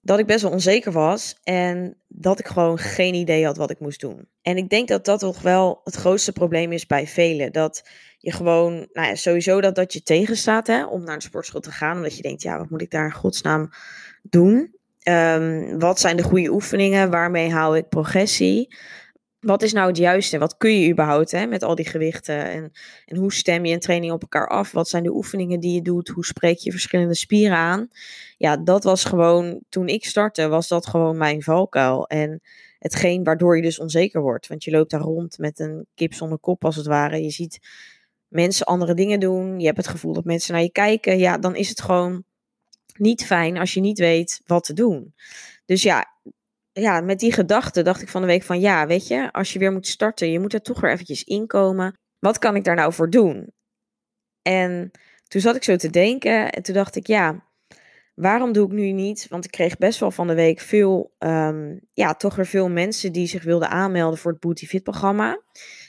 dat 0.00 0.18
ik 0.18 0.26
best 0.26 0.42
wel 0.42 0.50
onzeker 0.50 0.92
was 0.92 1.38
en 1.42 2.00
dat 2.06 2.38
ik 2.38 2.46
gewoon 2.46 2.78
geen 2.78 3.14
idee 3.14 3.44
had 3.44 3.56
wat 3.56 3.70
ik 3.70 3.80
moest 3.80 4.00
doen. 4.00 4.28
En 4.42 4.56
ik 4.56 4.68
denk 4.68 4.88
dat 4.88 5.04
dat 5.04 5.20
toch 5.20 5.42
wel 5.42 5.80
het 5.84 5.94
grootste 5.94 6.32
probleem 6.32 6.72
is 6.72 6.86
bij 6.86 7.06
velen. 7.06 7.52
Dat 7.52 7.88
je 8.18 8.32
gewoon, 8.32 8.72
nou 8.92 9.08
ja, 9.08 9.14
sowieso 9.14 9.60
dat 9.60 9.74
dat 9.74 9.92
je 9.92 10.02
tegenstaat 10.02 10.66
hè, 10.66 10.84
om 10.84 11.04
naar 11.04 11.18
de 11.18 11.24
sportschool 11.24 11.60
te 11.60 11.72
gaan. 11.72 11.96
Omdat 11.96 12.16
je 12.16 12.22
denkt, 12.22 12.42
ja, 12.42 12.58
wat 12.58 12.70
moet 12.70 12.82
ik 12.82 12.90
daar 12.90 13.04
in 13.04 13.12
godsnaam 13.12 13.68
doen? 14.22 14.74
Um, 15.08 15.78
wat 15.78 16.00
zijn 16.00 16.16
de 16.16 16.22
goede 16.22 16.50
oefeningen? 16.50 17.10
Waarmee 17.10 17.52
hou 17.52 17.76
ik 17.76 17.88
progressie? 17.88 18.76
Wat 19.40 19.62
is 19.62 19.72
nou 19.72 19.88
het 19.88 19.96
juiste? 19.96 20.38
Wat 20.38 20.56
kun 20.56 20.80
je 20.80 20.90
überhaupt 20.90 21.30
hè, 21.30 21.46
met 21.46 21.62
al 21.62 21.74
die 21.74 21.88
gewichten? 21.88 22.44
En, 22.44 22.72
en 23.04 23.16
hoe 23.16 23.32
stem 23.32 23.64
je 23.64 23.72
een 23.72 23.80
training 23.80 24.12
op 24.12 24.22
elkaar 24.22 24.48
af? 24.48 24.72
Wat 24.72 24.88
zijn 24.88 25.02
de 25.02 25.14
oefeningen 25.14 25.60
die 25.60 25.74
je 25.74 25.82
doet? 25.82 26.08
Hoe 26.08 26.24
spreek 26.24 26.58
je 26.58 26.70
verschillende 26.70 27.14
spieren 27.14 27.56
aan? 27.56 27.88
Ja, 28.36 28.56
dat 28.56 28.84
was 28.84 29.04
gewoon, 29.04 29.60
toen 29.68 29.88
ik 29.88 30.04
startte, 30.04 30.48
was 30.48 30.68
dat 30.68 30.86
gewoon 30.86 31.16
mijn 31.16 31.42
valkuil. 31.42 32.06
En 32.06 32.40
hetgeen 32.78 33.24
waardoor 33.24 33.56
je 33.56 33.62
dus 33.62 33.78
onzeker 33.78 34.20
wordt. 34.20 34.46
Want 34.46 34.64
je 34.64 34.70
loopt 34.70 34.90
daar 34.90 35.00
rond 35.00 35.38
met 35.38 35.58
een 35.58 35.86
kip 35.94 36.14
zonder 36.14 36.38
kop 36.38 36.64
als 36.64 36.76
het 36.76 36.86
ware. 36.86 37.22
Je 37.22 37.30
ziet 37.30 37.58
mensen 38.28 38.66
andere 38.66 38.94
dingen 38.94 39.20
doen. 39.20 39.60
Je 39.60 39.66
hebt 39.66 39.76
het 39.76 39.88
gevoel 39.88 40.12
dat 40.12 40.24
mensen 40.24 40.52
naar 40.52 40.62
je 40.62 40.72
kijken. 40.72 41.18
Ja, 41.18 41.38
dan 41.38 41.56
is 41.56 41.68
het 41.68 41.80
gewoon 41.80 42.24
niet 42.98 43.24
fijn 43.26 43.58
als 43.58 43.74
je 43.74 43.80
niet 43.80 43.98
weet 43.98 44.40
wat 44.46 44.64
te 44.64 44.72
doen. 44.72 45.14
Dus 45.64 45.82
ja, 45.82 46.06
ja, 46.72 47.00
met 47.00 47.18
die 47.18 47.32
gedachte 47.32 47.82
dacht 47.82 48.02
ik 48.02 48.08
van 48.08 48.20
de 48.20 48.26
week 48.26 48.42
van 48.42 48.60
ja, 48.60 48.86
weet 48.86 49.06
je, 49.06 49.32
als 49.32 49.52
je 49.52 49.58
weer 49.58 49.72
moet 49.72 49.86
starten, 49.86 50.30
je 50.30 50.40
moet 50.40 50.52
er 50.52 50.62
toch 50.62 50.80
weer 50.80 50.90
eventjes 50.90 51.24
inkomen. 51.24 51.98
Wat 52.18 52.38
kan 52.38 52.56
ik 52.56 52.64
daar 52.64 52.74
nou 52.74 52.92
voor 52.92 53.10
doen? 53.10 53.52
En 54.42 54.90
toen 55.28 55.40
zat 55.40 55.56
ik 55.56 55.64
zo 55.64 55.76
te 55.76 55.90
denken 55.90 56.50
en 56.52 56.62
toen 56.62 56.74
dacht 56.74 56.96
ik 56.96 57.06
ja, 57.06 57.44
waarom 58.14 58.52
doe 58.52 58.66
ik 58.66 58.72
nu 58.72 58.92
niet? 58.92 59.26
Want 59.28 59.44
ik 59.44 59.50
kreeg 59.50 59.78
best 59.78 60.00
wel 60.00 60.10
van 60.10 60.26
de 60.26 60.34
week 60.34 60.60
veel, 60.60 61.14
um, 61.18 61.80
ja, 61.92 62.14
toch 62.14 62.36
weer 62.36 62.46
veel 62.46 62.68
mensen 62.68 63.12
die 63.12 63.26
zich 63.26 63.42
wilden 63.42 63.68
aanmelden 63.68 64.18
voor 64.18 64.30
het 64.30 64.40
Booty 64.40 64.66
Fit 64.66 64.82
programma. 64.82 65.42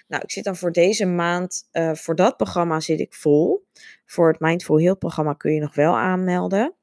Nou, 0.07 0.23
ik 0.23 0.31
zit 0.31 0.43
dan 0.43 0.55
voor 0.55 0.71
deze 0.71 1.05
maand, 1.05 1.69
uh, 1.71 1.93
voor 1.93 2.15
dat 2.15 2.37
programma 2.37 2.79
zit 2.79 2.99
ik 2.99 3.13
vol. 3.13 3.67
Voor 4.05 4.27
het 4.27 4.39
Mindful 4.39 4.79
Heal 4.79 4.97
programma 4.97 5.33
kun 5.33 5.53
je 5.53 5.59
nog 5.59 5.75
wel 5.75 5.97
aanmelden 5.97 6.76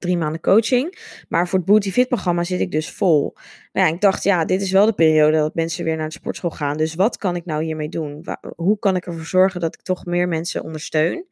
drie 0.00 0.16
maanden 0.16 0.40
coaching. 0.40 0.98
Maar 1.28 1.48
voor 1.48 1.58
het 1.58 1.68
Booty 1.68 1.90
Fit 1.90 2.08
programma 2.08 2.44
zit 2.44 2.60
ik 2.60 2.70
dus 2.70 2.90
vol. 2.90 3.34
Nou 3.72 3.86
ja, 3.86 3.94
ik 3.94 4.00
dacht, 4.00 4.22
ja, 4.22 4.44
dit 4.44 4.62
is 4.62 4.70
wel 4.70 4.86
de 4.86 4.92
periode 4.92 5.36
dat 5.36 5.54
mensen 5.54 5.84
weer 5.84 5.96
naar 5.96 6.08
de 6.08 6.14
sportschool 6.14 6.50
gaan. 6.50 6.76
Dus 6.76 6.94
wat 6.94 7.16
kan 7.16 7.36
ik 7.36 7.44
nou 7.44 7.64
hiermee 7.64 7.88
doen? 7.88 8.24
Hoe 8.56 8.78
kan 8.78 8.96
ik 8.96 9.06
ervoor 9.06 9.24
zorgen 9.24 9.60
dat 9.60 9.74
ik 9.74 9.82
toch 9.82 10.04
meer 10.04 10.28
mensen 10.28 10.62
ondersteun? 10.62 11.26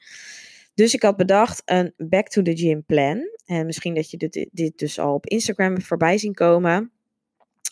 Dus 0.74 0.94
ik 0.94 1.02
had 1.02 1.16
bedacht 1.16 1.62
een 1.64 1.92
back 1.96 2.28
to 2.28 2.42
the 2.42 2.56
gym 2.56 2.84
plan. 2.84 3.20
En 3.44 3.66
misschien 3.66 3.94
dat 3.94 4.10
je 4.10 4.16
dit, 4.16 4.48
dit 4.52 4.78
dus 4.78 4.98
al 4.98 5.14
op 5.14 5.26
Instagram 5.26 5.80
voorbij 5.80 6.18
zien 6.18 6.34
komen. 6.34 6.92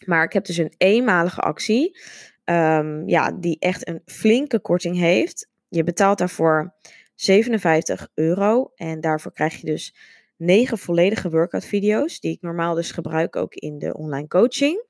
Maar 0.05 0.25
ik 0.25 0.33
heb 0.33 0.45
dus 0.45 0.57
een 0.57 0.75
eenmalige 0.77 1.41
actie. 1.41 1.99
Um, 2.45 3.09
ja, 3.09 3.33
die 3.33 3.57
echt 3.59 3.89
een 3.89 4.03
flinke 4.05 4.61
korting 4.61 4.97
heeft. 4.97 5.49
Je 5.69 5.85
betaalt 5.85 6.19
daarvoor 6.19 6.75
57 7.15 8.09
euro. 8.15 8.73
En 8.75 9.01
daarvoor 9.01 9.33
krijg 9.33 9.61
je 9.61 9.67
dus 9.67 9.95
negen 10.37 10.79
volledige 10.79 11.31
workout 11.31 11.65
video's, 11.65 12.21
die 12.21 12.33
ik 12.33 12.41
normaal 12.41 12.75
dus 12.75 12.91
gebruik 12.91 13.37
ook 13.37 13.55
in 13.55 13.79
de 13.79 13.95
online 13.95 14.29
coaching. 14.29 14.85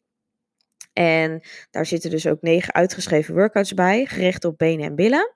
En 0.93 1.43
daar 1.71 1.87
zitten 1.87 2.11
dus 2.11 2.27
ook 2.27 2.43
negen 2.43 2.75
uitgeschreven 2.75 3.35
workouts 3.35 3.75
bij, 3.75 4.07
gericht 4.07 4.45
op 4.45 4.59
benen 4.59 4.87
en 4.87 4.95
billen. 4.95 5.35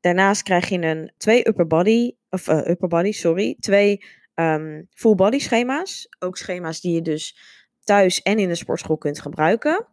Daarnaast 0.00 0.42
krijg 0.42 0.68
je 0.68 0.78
een 0.78 1.12
twee 1.16 1.48
upper 1.48 1.66
body, 1.66 2.14
of 2.30 2.48
uh, 2.48 2.68
upper 2.68 2.88
body, 2.88 3.12
sorry, 3.12 3.56
twee 3.60 4.04
um, 4.34 4.86
full 4.90 5.14
body 5.14 5.38
schema's. 5.38 6.08
Ook 6.18 6.36
schema's 6.36 6.80
die 6.80 6.94
je 6.94 7.02
dus 7.02 7.36
thuis 7.84 8.22
en 8.22 8.38
in 8.38 8.48
de 8.48 8.54
sportschool 8.54 8.98
kunt 8.98 9.20
gebruiken. 9.20 9.88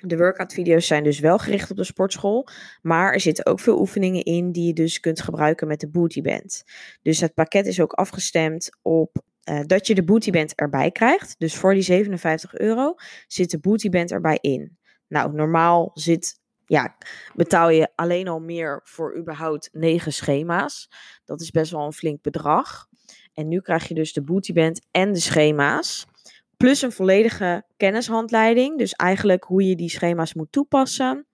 De 0.00 0.16
workout 0.16 0.52
video's 0.52 0.86
zijn 0.86 1.04
dus 1.04 1.18
wel 1.18 1.38
gericht 1.38 1.70
op 1.70 1.76
de 1.76 1.84
sportschool, 1.84 2.48
maar 2.82 3.12
er 3.12 3.20
zitten 3.20 3.46
ook 3.46 3.60
veel 3.60 3.80
oefeningen 3.80 4.24
in 4.24 4.52
die 4.52 4.66
je 4.66 4.72
dus 4.72 5.00
kunt 5.00 5.20
gebruiken 5.20 5.68
met 5.68 5.80
de 5.80 5.88
Booty 5.88 6.20
Band. 6.20 6.64
Dus 7.02 7.20
het 7.20 7.34
pakket 7.34 7.66
is 7.66 7.80
ook 7.80 7.92
afgestemd 7.92 8.70
op 8.82 9.22
uh, 9.50 9.60
dat 9.66 9.86
je 9.86 9.94
de 9.94 10.04
Booty 10.04 10.30
Band 10.30 10.54
erbij 10.54 10.90
krijgt. 10.90 11.34
Dus 11.38 11.56
voor 11.56 11.74
die 11.74 11.82
57 11.82 12.54
euro 12.54 12.94
zit 13.26 13.50
de 13.50 13.58
Booty 13.58 13.88
Band 13.88 14.10
erbij 14.10 14.38
in. 14.40 14.78
Nou, 15.08 15.32
normaal 15.32 15.90
zit, 15.94 16.40
ja, 16.66 16.96
betaal 17.34 17.70
je 17.70 17.88
alleen 17.94 18.28
al 18.28 18.40
meer 18.40 18.80
voor 18.84 19.16
überhaupt 19.16 19.68
9 19.72 20.12
schema's. 20.12 20.90
Dat 21.24 21.40
is 21.40 21.50
best 21.50 21.70
wel 21.70 21.84
een 21.84 21.92
flink 21.92 22.22
bedrag. 22.22 22.88
En 23.34 23.48
nu 23.48 23.60
krijg 23.60 23.88
je 23.88 23.94
dus 23.94 24.12
de 24.12 24.22
Booty 24.22 24.52
Band 24.52 24.86
en 24.90 25.12
de 25.12 25.20
schema's. 25.20 26.06
Plus 26.56 26.82
een 26.82 26.92
volledige 26.92 27.64
kennishandleiding. 27.76 28.78
Dus 28.78 28.92
eigenlijk 28.92 29.44
hoe 29.44 29.68
je 29.68 29.76
die 29.76 29.90
schema's 29.90 30.34
moet 30.34 30.52
toepassen. 30.52 31.26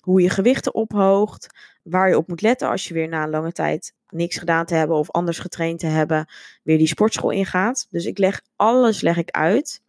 Hoe 0.00 0.22
je 0.22 0.30
gewichten 0.30 0.74
ophoogt. 0.74 1.46
Waar 1.82 2.08
je 2.08 2.16
op 2.16 2.28
moet 2.28 2.42
letten 2.42 2.68
als 2.68 2.88
je 2.88 2.94
weer 2.94 3.08
na 3.08 3.22
een 3.22 3.30
lange 3.30 3.52
tijd 3.52 3.94
niks 4.10 4.38
gedaan 4.38 4.66
te 4.66 4.74
hebben 4.74 4.96
of 4.96 5.10
anders 5.10 5.38
getraind 5.38 5.78
te 5.78 5.86
hebben, 5.86 6.26
weer 6.62 6.78
die 6.78 6.86
sportschool 6.86 7.30
ingaat. 7.30 7.86
Dus 7.90 8.04
ik 8.04 8.18
leg 8.18 8.40
alles 8.56 9.00
leg 9.00 9.16
ik 9.16 9.30
uit. 9.30 9.84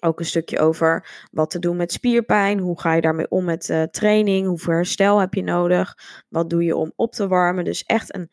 Ook 0.00 0.18
een 0.18 0.26
stukje 0.26 0.58
over 0.58 1.26
wat 1.32 1.50
te 1.50 1.58
doen 1.58 1.76
met 1.76 1.92
spierpijn. 1.92 2.58
Hoe 2.58 2.80
ga 2.80 2.94
je 2.94 3.00
daarmee 3.00 3.28
om 3.28 3.44
met 3.44 3.68
uh, 3.68 3.82
training? 3.82 4.46
Hoeveel 4.46 4.72
herstel 4.72 5.18
heb 5.18 5.34
je 5.34 5.42
nodig? 5.42 5.96
Wat 6.28 6.50
doe 6.50 6.64
je 6.64 6.76
om 6.76 6.92
op 6.96 7.12
te 7.12 7.28
warmen? 7.28 7.64
Dus 7.64 7.84
echt 7.84 8.14
een 8.14 8.30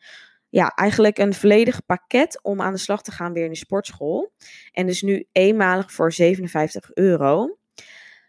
ja, 0.48 0.68
eigenlijk 0.74 1.18
een 1.18 1.34
volledig 1.34 1.84
pakket 1.86 2.42
om 2.42 2.60
aan 2.60 2.72
de 2.72 2.78
slag 2.78 3.02
te 3.02 3.12
gaan 3.12 3.32
weer 3.32 3.44
in 3.44 3.50
de 3.50 3.56
sportschool. 3.56 4.32
En 4.72 4.86
dus 4.86 5.02
nu 5.02 5.26
eenmalig 5.32 5.92
voor 5.92 6.12
57 6.12 6.90
euro. 6.94 7.58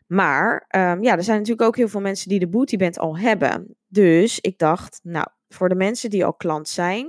Maar 0.07 0.65
um, 0.75 1.03
ja, 1.03 1.17
er 1.17 1.23
zijn 1.23 1.37
natuurlijk 1.37 1.67
ook 1.67 1.75
heel 1.75 1.87
veel 1.87 2.01
mensen 2.01 2.29
die 2.29 2.39
de 2.39 2.47
Booty 2.47 2.77
Band 2.77 2.99
al 2.99 3.17
hebben. 3.17 3.75
Dus 3.87 4.39
ik 4.39 4.57
dacht, 4.57 4.99
nou, 5.03 5.27
voor 5.47 5.69
de 5.69 5.75
mensen 5.75 6.09
die 6.09 6.25
al 6.25 6.33
klant 6.33 6.69
zijn, 6.69 7.07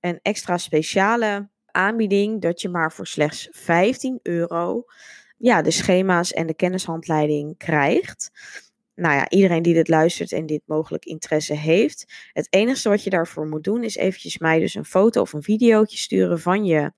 een 0.00 0.18
extra 0.22 0.58
speciale 0.58 1.48
aanbieding 1.66 2.40
dat 2.40 2.60
je 2.60 2.68
maar 2.68 2.92
voor 2.92 3.06
slechts 3.06 3.48
15 3.50 4.18
euro 4.22 4.84
ja, 5.42 5.62
de 5.62 5.70
schema's 5.70 6.32
en 6.32 6.46
de 6.46 6.54
kennishandleiding 6.54 7.56
krijgt 7.56 8.30
nou 9.02 9.14
ja, 9.14 9.28
iedereen 9.28 9.62
die 9.62 9.74
dit 9.74 9.88
luistert 9.88 10.32
en 10.32 10.46
dit 10.46 10.62
mogelijk 10.64 11.04
interesse 11.04 11.54
heeft. 11.54 12.12
Het 12.32 12.46
enige 12.50 12.88
wat 12.88 13.04
je 13.04 13.10
daarvoor 13.10 13.46
moet 13.46 13.64
doen 13.64 13.84
is 13.84 13.96
eventjes 13.96 14.38
mij 14.38 14.58
dus 14.58 14.74
een 14.74 14.84
foto 14.84 15.20
of 15.20 15.32
een 15.32 15.42
videootje 15.42 15.98
sturen 15.98 16.40
van 16.40 16.64
je 16.64 16.92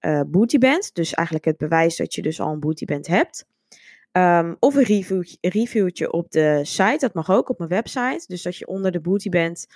uh, 0.00 0.20
bootyband. 0.26 0.94
Dus 0.94 1.14
eigenlijk 1.14 1.46
het 1.46 1.56
bewijs 1.56 1.96
dat 1.96 2.14
je 2.14 2.22
dus 2.22 2.40
al 2.40 2.52
een 2.52 2.60
bootyband 2.60 3.06
hebt. 3.06 3.46
Um, 4.12 4.56
of 4.58 4.74
een 4.74 4.82
review, 4.82 5.24
reviewtje 5.40 6.12
op 6.12 6.30
de 6.30 6.60
site. 6.62 6.96
Dat 6.98 7.14
mag 7.14 7.30
ook 7.30 7.48
op 7.48 7.58
mijn 7.58 7.70
website. 7.70 8.24
Dus 8.26 8.42
dat 8.42 8.56
je 8.56 8.66
onder 8.66 8.92
de 8.92 9.00
bootyband 9.00 9.66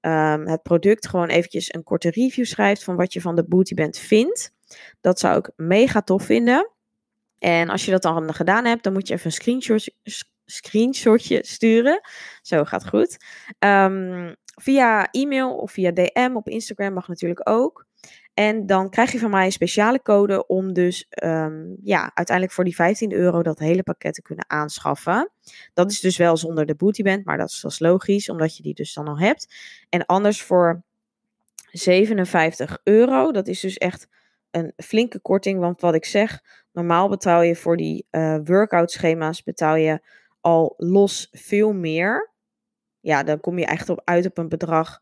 um, 0.00 0.46
het 0.46 0.62
product 0.62 1.08
gewoon 1.08 1.28
eventjes 1.28 1.74
een 1.74 1.82
korte 1.82 2.10
review 2.10 2.44
schrijft 2.44 2.84
van 2.84 2.96
wat 2.96 3.12
je 3.12 3.20
van 3.20 3.36
de 3.36 3.44
bootyband 3.44 3.98
vindt. 3.98 4.52
Dat 5.00 5.18
zou 5.18 5.38
ik 5.38 5.50
mega 5.56 6.02
tof 6.02 6.24
vinden. 6.24 6.70
En 7.38 7.68
als 7.68 7.84
je 7.84 7.90
dat 7.90 8.02
dan 8.02 8.34
gedaan 8.34 8.64
hebt, 8.64 8.82
dan 8.82 8.92
moet 8.92 9.08
je 9.08 9.14
even 9.14 9.26
een 9.26 9.32
screenshot, 9.32 9.90
screenshotje 10.46 11.38
sturen. 11.44 12.00
Zo 12.42 12.64
gaat 12.64 12.88
goed. 12.88 13.16
Um, 13.58 14.34
via 14.60 15.10
e-mail 15.10 15.56
of 15.56 15.72
via 15.72 15.92
DM 15.92 16.30
op 16.34 16.48
Instagram 16.48 16.92
mag 16.92 17.08
natuurlijk 17.08 17.48
ook. 17.48 17.86
En 18.34 18.66
dan 18.66 18.90
krijg 18.90 19.12
je 19.12 19.18
van 19.18 19.30
mij 19.30 19.44
een 19.44 19.52
speciale 19.52 20.02
code 20.02 20.46
om 20.46 20.72
dus 20.72 21.06
um, 21.24 21.76
ja, 21.82 22.10
uiteindelijk 22.14 22.56
voor 22.56 22.64
die 22.64 22.74
15 22.74 23.12
euro 23.12 23.42
dat 23.42 23.58
hele 23.58 23.82
pakket 23.82 24.14
te 24.14 24.22
kunnen 24.22 24.50
aanschaffen. 24.50 25.30
Dat 25.74 25.90
is 25.90 26.00
dus 26.00 26.16
wel 26.16 26.36
zonder 26.36 26.66
de 26.66 26.74
bootyband, 26.74 27.24
maar 27.24 27.38
dat 27.38 27.48
is, 27.48 27.64
is 27.64 27.78
logisch, 27.78 28.28
omdat 28.28 28.56
je 28.56 28.62
die 28.62 28.74
dus 28.74 28.94
dan 28.94 29.08
al 29.08 29.18
hebt. 29.18 29.54
En 29.88 30.06
anders 30.06 30.42
voor 30.42 30.82
57 31.70 32.80
euro, 32.82 33.32
dat 33.32 33.48
is 33.48 33.60
dus 33.60 33.76
echt 33.76 34.08
een 34.50 34.72
flinke 34.76 35.20
korting. 35.20 35.60
Want 35.60 35.80
wat 35.80 35.94
ik 35.94 36.04
zeg, 36.04 36.40
normaal 36.72 37.08
betaal 37.08 37.42
je 37.42 37.56
voor 37.56 37.76
die 37.76 38.06
uh, 38.10 38.38
workout 38.44 38.90
schema's 38.90 39.42
betaal 39.42 39.76
je 39.76 40.00
al 40.46 40.74
los 40.76 41.28
veel 41.32 41.72
meer. 41.72 42.32
Ja, 43.00 43.22
dan 43.22 43.40
kom 43.40 43.58
je 43.58 43.66
echt 43.66 43.88
op 43.88 44.00
uit 44.04 44.26
op 44.26 44.38
een 44.38 44.48
bedrag 44.48 44.98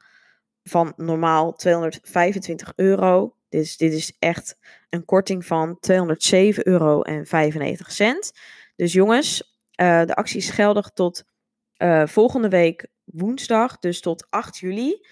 van 0.63 0.93
normaal 0.97 1.53
225 1.53 2.73
euro. 2.77 3.37
Dus 3.49 3.77
dit 3.77 3.93
is 3.93 4.17
echt 4.19 4.59
een 4.91 5.05
korting 5.05 5.47
van 5.47 5.79
207,95 5.91 6.63
euro. 6.63 7.03
Dus 8.77 8.93
jongens, 8.93 9.59
uh, 9.81 10.05
de 10.05 10.15
actie 10.15 10.39
is 10.39 10.51
geldig 10.51 10.91
tot 10.91 11.25
uh, 11.79 12.07
volgende 12.07 12.49
week 12.49 12.87
woensdag, 13.05 13.79
dus 13.79 14.01
tot 14.01 14.27
8 14.31 14.59
juli. 14.59 15.07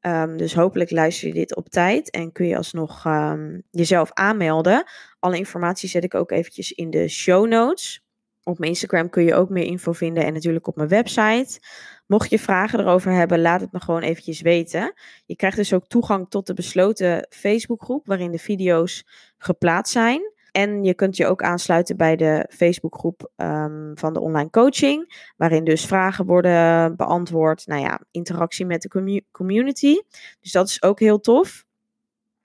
Um, 0.00 0.36
dus 0.36 0.54
hopelijk 0.54 0.90
luister 0.90 1.28
je 1.28 1.34
dit 1.34 1.56
op 1.56 1.68
tijd 1.68 2.10
en 2.10 2.32
kun 2.32 2.46
je 2.46 2.56
alsnog 2.56 3.04
um, 3.04 3.62
jezelf 3.70 4.12
aanmelden. 4.12 4.84
Alle 5.18 5.36
informatie 5.36 5.88
zet 5.88 6.04
ik 6.04 6.14
ook 6.14 6.30
eventjes 6.30 6.72
in 6.72 6.90
de 6.90 7.08
show 7.08 7.48
notes. 7.48 8.05
Op 8.48 8.58
mijn 8.58 8.70
Instagram 8.70 9.10
kun 9.10 9.24
je 9.24 9.34
ook 9.34 9.48
meer 9.48 9.64
info 9.64 9.92
vinden 9.92 10.24
en 10.24 10.32
natuurlijk 10.32 10.66
op 10.66 10.76
mijn 10.76 10.88
website. 10.88 11.60
Mocht 12.06 12.30
je 12.30 12.38
vragen 12.38 12.80
erover 12.80 13.12
hebben, 13.12 13.40
laat 13.40 13.60
het 13.60 13.72
me 13.72 13.80
gewoon 13.80 14.02
eventjes 14.02 14.40
weten. 14.40 14.94
Je 15.24 15.36
krijgt 15.36 15.56
dus 15.56 15.72
ook 15.72 15.86
toegang 15.86 16.30
tot 16.30 16.46
de 16.46 16.54
besloten 16.54 17.26
Facebookgroep 17.30 18.06
waarin 18.06 18.30
de 18.30 18.38
video's 18.38 19.04
geplaatst 19.38 19.92
zijn. 19.92 20.32
En 20.52 20.84
je 20.84 20.94
kunt 20.94 21.16
je 21.16 21.26
ook 21.26 21.42
aansluiten 21.42 21.96
bij 21.96 22.16
de 22.16 22.46
Facebookgroep 22.50 23.30
um, 23.36 23.92
van 23.94 24.12
de 24.12 24.20
online 24.20 24.50
coaching, 24.50 25.30
waarin 25.36 25.64
dus 25.64 25.86
vragen 25.86 26.26
worden 26.26 26.96
beantwoord. 26.96 27.66
Nou 27.66 27.80
ja, 27.80 28.00
interactie 28.10 28.66
met 28.66 28.82
de 28.82 29.22
community. 29.30 30.00
Dus 30.40 30.52
dat 30.52 30.68
is 30.68 30.82
ook 30.82 31.00
heel 31.00 31.20
tof. 31.20 31.64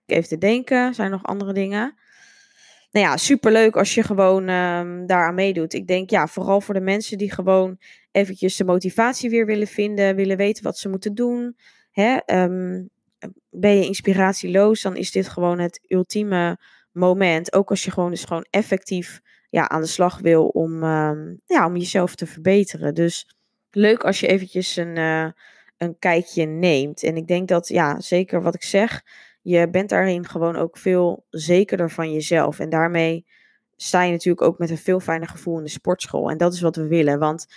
Even 0.06 0.30
te 0.30 0.38
denken, 0.38 0.94
zijn 0.94 1.12
er 1.12 1.14
nog 1.14 1.26
andere 1.26 1.54
dingen? 1.54 2.01
Nou 2.92 3.06
ja, 3.06 3.18
superleuk 3.18 3.76
als 3.76 3.94
je 3.94 4.04
gewoon 4.04 4.50
um, 4.50 5.06
daaraan 5.06 5.36
meedoet. 5.36 5.74
Ik 5.74 5.88
denk 5.88 6.10
ja, 6.10 6.28
vooral 6.28 6.62
voor 6.62 6.74
de 6.74 6.82
mensen 6.82 7.18
die 7.18 7.32
gewoon 7.32 7.78
eventjes 8.12 8.56
de 8.56 8.64
motivatie 8.64 9.30
weer 9.30 9.46
willen 9.46 9.68
vinden, 9.68 10.16
willen 10.16 10.38
weten 10.38 10.64
wat 10.64 10.78
ze 10.78 10.90
moeten 10.90 11.16
doen. 11.16 11.56
Hè? 11.92 12.18
Um, 12.26 12.90
ben 13.50 13.76
je 13.76 13.86
inspiratieloos, 13.86 14.82
dan 14.82 14.96
is 14.96 15.12
dit 15.12 15.30
gewoon 15.30 15.60
het 15.60 15.82
ultieme 15.88 16.60
moment. 16.92 17.54
Ook 17.54 17.70
als 17.70 17.84
je 17.84 17.92
gewoon 17.92 18.10
dus 18.10 18.24
gewoon 18.24 18.46
effectief 18.50 19.22
ja, 19.50 19.70
aan 19.70 19.82
de 19.82 19.88
slag 19.88 20.20
wil 20.20 20.48
om, 20.48 20.84
um, 20.84 21.42
ja, 21.46 21.66
om 21.66 21.78
jezelf 21.78 22.16
te 22.16 22.26
verbeteren. 22.26 22.94
Dus 22.94 23.36
leuk 23.72 24.04
als 24.04 24.20
je 24.20 24.28
eventjes 24.28 24.76
een, 24.76 24.96
uh, 24.98 25.28
een 25.78 25.96
kijkje 26.00 26.46
neemt. 26.46 27.04
En 27.04 27.16
ik 27.16 27.28
denk 27.28 27.48
dat, 27.48 27.68
ja, 27.68 28.00
zeker 28.00 28.42
wat 28.42 28.56
ik 28.56 28.64
zeg, 28.64 29.04
je 29.42 29.70
bent 29.70 29.90
daarin 29.90 30.28
gewoon 30.28 30.56
ook 30.56 30.78
veel 30.78 31.26
zekerder 31.30 31.92
van 31.92 32.12
jezelf. 32.12 32.60
En 32.60 32.70
daarmee 32.70 33.26
sta 33.76 34.04
je 34.04 34.12
natuurlijk 34.12 34.42
ook 34.42 34.58
met 34.58 34.70
een 34.70 34.78
veel 34.78 35.00
fijner 35.00 35.28
gevoel 35.28 35.58
in 35.58 35.64
de 35.64 35.70
sportschool. 35.70 36.30
En 36.30 36.38
dat 36.38 36.54
is 36.54 36.62
wat 36.62 36.76
we 36.76 36.88
willen. 36.88 37.20
Want 37.20 37.48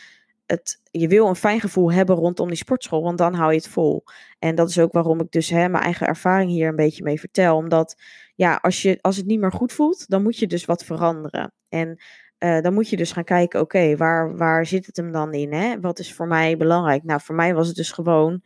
het, 0.47 0.81
je 0.91 1.09
wil 1.09 1.29
een 1.29 1.37
fijn 1.37 1.61
gevoel 1.61 1.93
hebben 1.93 2.17
rondom 2.17 2.49
die 2.49 2.57
sportschool, 2.57 3.03
want 3.03 3.19
dan 3.19 3.35
hou 3.35 3.51
je 3.51 3.57
het 3.57 3.69
vol. 3.69 4.05
En 4.39 4.55
dat 4.55 4.69
is 4.69 4.79
ook 4.79 4.93
waarom 4.93 5.21
ik 5.21 5.31
dus 5.31 5.51
hè, 5.51 5.69
mijn 5.69 5.85
eigen 5.85 6.07
ervaring 6.07 6.51
hier 6.51 6.69
een 6.69 6.77
beetje 6.77 7.03
mee 7.03 7.21
vertel. 7.21 7.57
Omdat 7.57 7.97
ja, 8.35 8.59
als, 8.63 8.83
je, 8.83 8.99
als 9.01 9.17
het 9.17 9.27
niet 9.27 9.41
meer 9.41 9.53
goed 9.53 9.73
voelt, 9.73 10.09
dan 10.09 10.23
moet 10.23 10.39
je 10.39 10.47
dus 10.47 10.65
wat 10.65 10.85
veranderen. 10.85 11.53
En 11.69 11.99
uh, 12.39 12.61
dan 12.61 12.75
moet 12.75 12.89
je 12.89 12.97
dus 12.97 13.13
gaan 13.13 13.25
kijken, 13.25 13.61
oké, 13.61 13.97
waar, 13.97 14.37
waar 14.37 14.67
zit 14.67 14.87
het 14.87 14.97
hem 14.97 15.13
dan 15.13 15.33
in? 15.33 15.53
Hè? 15.53 15.81
Wat 15.81 15.99
is 15.99 16.15
voor 16.15 16.27
mij 16.27 16.57
belangrijk? 16.57 17.03
Nou, 17.03 17.21
voor 17.21 17.35
mij 17.35 17.55
was 17.55 17.67
het 17.67 17.77
dus 17.77 17.93
gewoon 17.93 18.43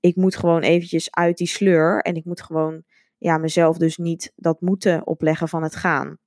ik 0.00 0.16
moet 0.16 0.36
gewoon 0.36 0.62
eventjes 0.62 1.10
uit 1.10 1.36
die 1.36 1.46
sleur 1.46 2.00
en 2.00 2.14
ik 2.14 2.24
moet 2.24 2.42
gewoon 2.42 2.82
ja, 3.18 3.38
mezelf 3.38 3.76
dus 3.76 3.96
niet 3.96 4.32
dat 4.36 4.60
moeten 4.60 5.06
opleggen 5.06 5.48
van 5.48 5.62
het 5.62 5.76
gaan. 5.76 6.18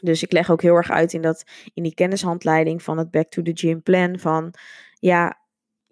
Dus 0.00 0.22
ik 0.22 0.32
leg 0.32 0.50
ook 0.50 0.62
heel 0.62 0.74
erg 0.74 0.90
uit 0.90 1.12
in, 1.12 1.22
dat, 1.22 1.44
in 1.74 1.82
die 1.82 1.94
kennishandleiding 1.94 2.82
van 2.82 2.98
het 2.98 3.10
Back 3.10 3.28
to 3.28 3.42
the 3.42 3.50
Gym 3.54 3.82
plan 3.82 4.18
van 4.18 4.54
ja, 4.98 5.38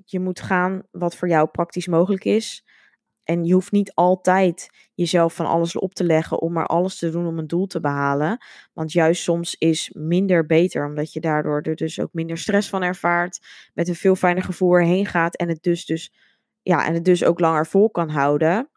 je 0.05 0.21
moet 0.21 0.41
gaan 0.41 0.83
wat 0.91 1.17
voor 1.17 1.29
jou 1.29 1.49
praktisch 1.49 1.87
mogelijk 1.87 2.25
is. 2.25 2.65
En 3.25 3.45
je 3.45 3.53
hoeft 3.53 3.73
niet 3.73 3.95
altijd 3.95 4.69
jezelf 4.95 5.35
van 5.35 5.47
alles 5.47 5.77
op 5.77 5.95
te 5.95 6.05
leggen 6.05 6.41
om 6.41 6.53
maar 6.53 6.67
alles 6.67 6.99
te 6.99 7.11
doen 7.11 7.27
om 7.27 7.39
een 7.39 7.47
doel 7.47 7.67
te 7.67 7.81
behalen. 7.81 8.45
Want 8.73 8.93
juist 8.93 9.23
soms 9.23 9.55
is 9.55 9.91
minder 9.95 10.47
beter, 10.47 10.87
omdat 10.87 11.13
je 11.13 11.21
daardoor 11.21 11.61
er 11.61 11.77
dus 11.77 12.01
ook 12.01 12.13
minder 12.13 12.39
stress 12.39 12.69
van 12.69 12.83
ervaart. 12.83 13.47
Met 13.75 13.89
een 13.89 13.95
veel 13.95 14.17
fijner 14.17 14.43
gevoel 14.43 14.75
erheen 14.75 15.07
gaat 15.07 15.37
en 15.37 15.49
het 15.49 15.63
dus, 15.63 15.85
dus 15.87 16.13
ja, 16.63 16.87
en 16.87 16.95
het 16.95 17.05
dus 17.05 17.25
ook 17.25 17.41
langer 17.41 17.67
vol 17.67 17.91
kan 17.91 18.09
houden. 18.09 18.71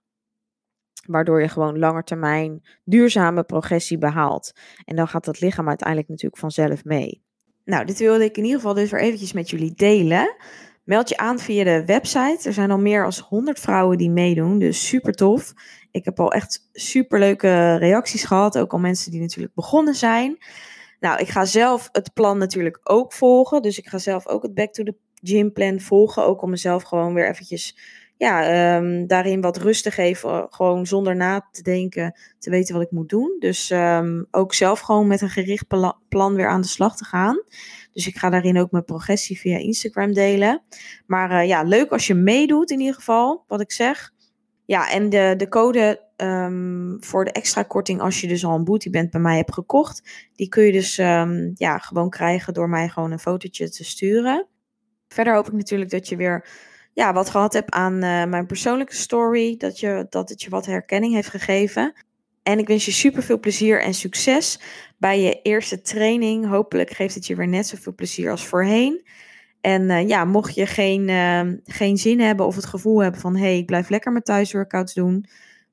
Waardoor 1.08 1.42
je 1.42 1.48
gewoon 1.48 1.80
langer 1.80 2.04
termijn 2.04 2.68
duurzame 2.84 3.44
progressie 3.44 3.98
behaalt. 3.98 4.52
En 4.86 4.96
dan 4.96 5.08
gaat 5.08 5.26
dat 5.26 5.40
lichaam 5.40 5.68
uiteindelijk 5.68 6.10
natuurlijk 6.10 6.42
vanzelf 6.42 6.84
mee. 6.84 7.24
Nou, 7.66 7.86
dit 7.86 8.00
wilde 8.00 8.24
ik 8.24 8.38
in 8.38 8.44
ieder 8.44 8.60
geval 8.60 8.74
dus 8.74 8.92
weer 8.92 9.02
eventjes 9.02 9.34
met 9.34 9.50
jullie 9.50 9.74
delen. 9.74 10.36
Meld 10.84 11.10
je 11.10 11.18
aan 11.18 11.40
via 11.40 11.64
de 11.64 11.86
website. 11.86 12.40
Er 12.44 12.54
zijn 12.54 12.72
al 12.72 12.80
meer 12.80 13.02
dan 13.02 13.14
100 13.28 13.60
vrouwen 13.60 13.98
die 13.98 14.10
meedoen, 14.10 14.60
dus 14.60 14.88
super 14.88 15.14
tof. 15.14 15.54
Ik 15.92 16.06
heb 16.06 16.20
al 16.20 16.32
echt 16.32 16.70
super 16.72 17.20
leuke 17.20 17.76
reacties 17.76 18.24
gehad, 18.24 18.58
ook 18.58 18.74
al 18.74 18.80
mensen 18.80 19.12
die 19.12 19.22
natuurlijk 19.22 19.54
begonnen 19.54 19.96
zijn. 19.96 20.38
Nou, 21.00 21.20
ik 21.20 21.28
ga 21.28 21.46
zelf 21.46 21.90
het 21.92 22.14
plan 22.14 22.38
natuurlijk 22.38 22.80
ook 22.84 23.14
volgen. 23.14 23.62
Dus 23.62 23.78
ik 23.78 23.88
ga 23.88 23.98
zelf 23.98 24.28
ook 24.28 24.44
het 24.44 24.54
Back 24.54 24.74
to 24.74 24.84
the 24.84 24.96
gymplan 25.24 25.80
volgen. 25.80 26.26
Ook 26.26 26.42
om 26.42 26.50
mezelf 26.50 26.84
gewoon 26.84 27.14
weer 27.14 27.30
eventjes 27.30 27.78
ja, 28.18 28.76
um, 28.78 29.08
daarin 29.08 29.42
wat 29.42 29.58
rust 29.58 29.84
te 29.84 29.92
geven. 29.92 30.48
Gewoon 30.50 30.86
zonder 30.86 31.16
na 31.16 31.48
te 31.52 31.62
denken, 31.62 32.20
te 32.40 32.50
weten 32.50 32.74
wat 32.74 32.84
ik 32.84 32.92
moet 32.92 33.10
doen. 33.10 33.36
Dus 33.40 33.70
um, 33.70 34.28
ook 34.32 34.54
zelf 34.54 34.80
gewoon 34.80 35.08
met 35.08 35.22
een 35.22 35.30
gericht 35.30 35.68
plan 36.10 36.36
weer 36.36 36.48
aan 36.48 36.62
de 36.62 36.68
slag 36.68 36.98
te 36.98 37.06
gaan. 37.06 37.44
Dus 37.92 38.08
ik 38.08 38.18
ga 38.18 38.30
daarin 38.30 38.60
ook 38.60 38.72
mijn 38.72 38.86
progressie 38.86 39.40
via 39.40 39.58
Instagram 39.58 40.14
delen. 40.14 40.64
Maar 41.06 41.32
uh, 41.32 41.48
ja, 41.48 41.64
leuk 41.64 41.92
als 41.92 42.08
je 42.08 42.14
meedoet 42.14 42.72
in 42.72 42.80
ieder 42.80 42.96
geval, 42.96 43.44
wat 43.48 43.62
ik 43.62 43.72
zeg. 43.72 44.12
Ja, 44.66 44.92
en 44.92 45.10
de, 45.10 45.34
de 45.38 45.48
code 45.48 46.02
um, 46.18 46.98
voor 47.00 47.26
de 47.26 47.32
extra 47.32 47.64
korting 47.64 48.02
als 48.02 48.22
je 48.22 48.28
dus 48.28 48.46
al 48.46 48.56
een 48.56 48.64
booty 48.64 48.90
bent 48.90 49.12
bij 49.12 49.22
mij 49.22 49.38
hebt 49.38 49.54
gekocht. 49.54 50.30
Die 50.36 50.50
kun 50.50 50.64
je 50.64 50.72
dus 50.72 50.96
ja, 51.56 51.78
gewoon 51.78 52.10
krijgen 52.10 52.54
door 52.54 52.70
mij 52.70 52.90
gewoon 52.90 53.12
een 53.12 53.20
fotootje 53.20 53.70
te 53.70 53.84
sturen. 53.84 54.48
Verder 55.14 55.36
hoop 55.36 55.48
ik 55.48 55.54
natuurlijk 55.54 55.92
dat 55.92 56.08
je 56.08 56.16
weer 56.16 56.46
ja, 56.94 57.14
wat 57.14 57.30
gehad 57.30 57.54
hebt 57.54 57.72
aan 57.72 57.94
uh, 57.94 58.26
mijn 58.26 58.46
persoonlijke 58.46 58.96
story. 58.96 59.58
Dat, 59.58 59.80
je, 59.80 60.06
dat 60.10 60.30
het 60.30 60.42
je 60.42 60.50
wat 60.50 60.66
herkenning 60.66 61.14
heeft 61.14 61.30
gegeven. 61.30 61.94
En 62.44 62.60
ik 62.60 62.68
wens 62.68 62.86
je 62.86 62.92
super 62.92 63.24
veel 63.24 63.40
plezier 63.40 63.82
en 63.82 63.94
succes 63.94 64.60
bij 64.98 65.22
je 65.22 65.42
eerste 65.42 65.82
training. 65.82 66.48
Hopelijk 66.48 66.90
geeft 66.92 67.16
het 67.16 67.28
je 67.28 67.36
weer 67.36 67.48
net 67.48 67.68
zoveel 67.68 67.96
plezier 67.96 68.32
als 68.32 68.46
voorheen. 68.46 69.06
En 69.62 69.82
uh, 69.82 70.08
ja, 70.08 70.26
mocht 70.26 70.56
je 70.56 70.66
geen, 70.66 71.08
uh, 71.08 71.54
geen 71.64 71.98
zin 71.98 72.20
hebben 72.20 72.46
of 72.46 72.56
het 72.56 72.66
gevoel 72.66 73.02
hebben 73.02 73.22
van... 73.22 73.36
hé, 73.36 73.42
hey, 73.42 73.58
ik 73.58 73.66
blijf 73.66 73.90
lekker 73.90 74.12
mijn 74.12 74.24
thuisworkouts 74.24 74.94
doen... 74.94 75.26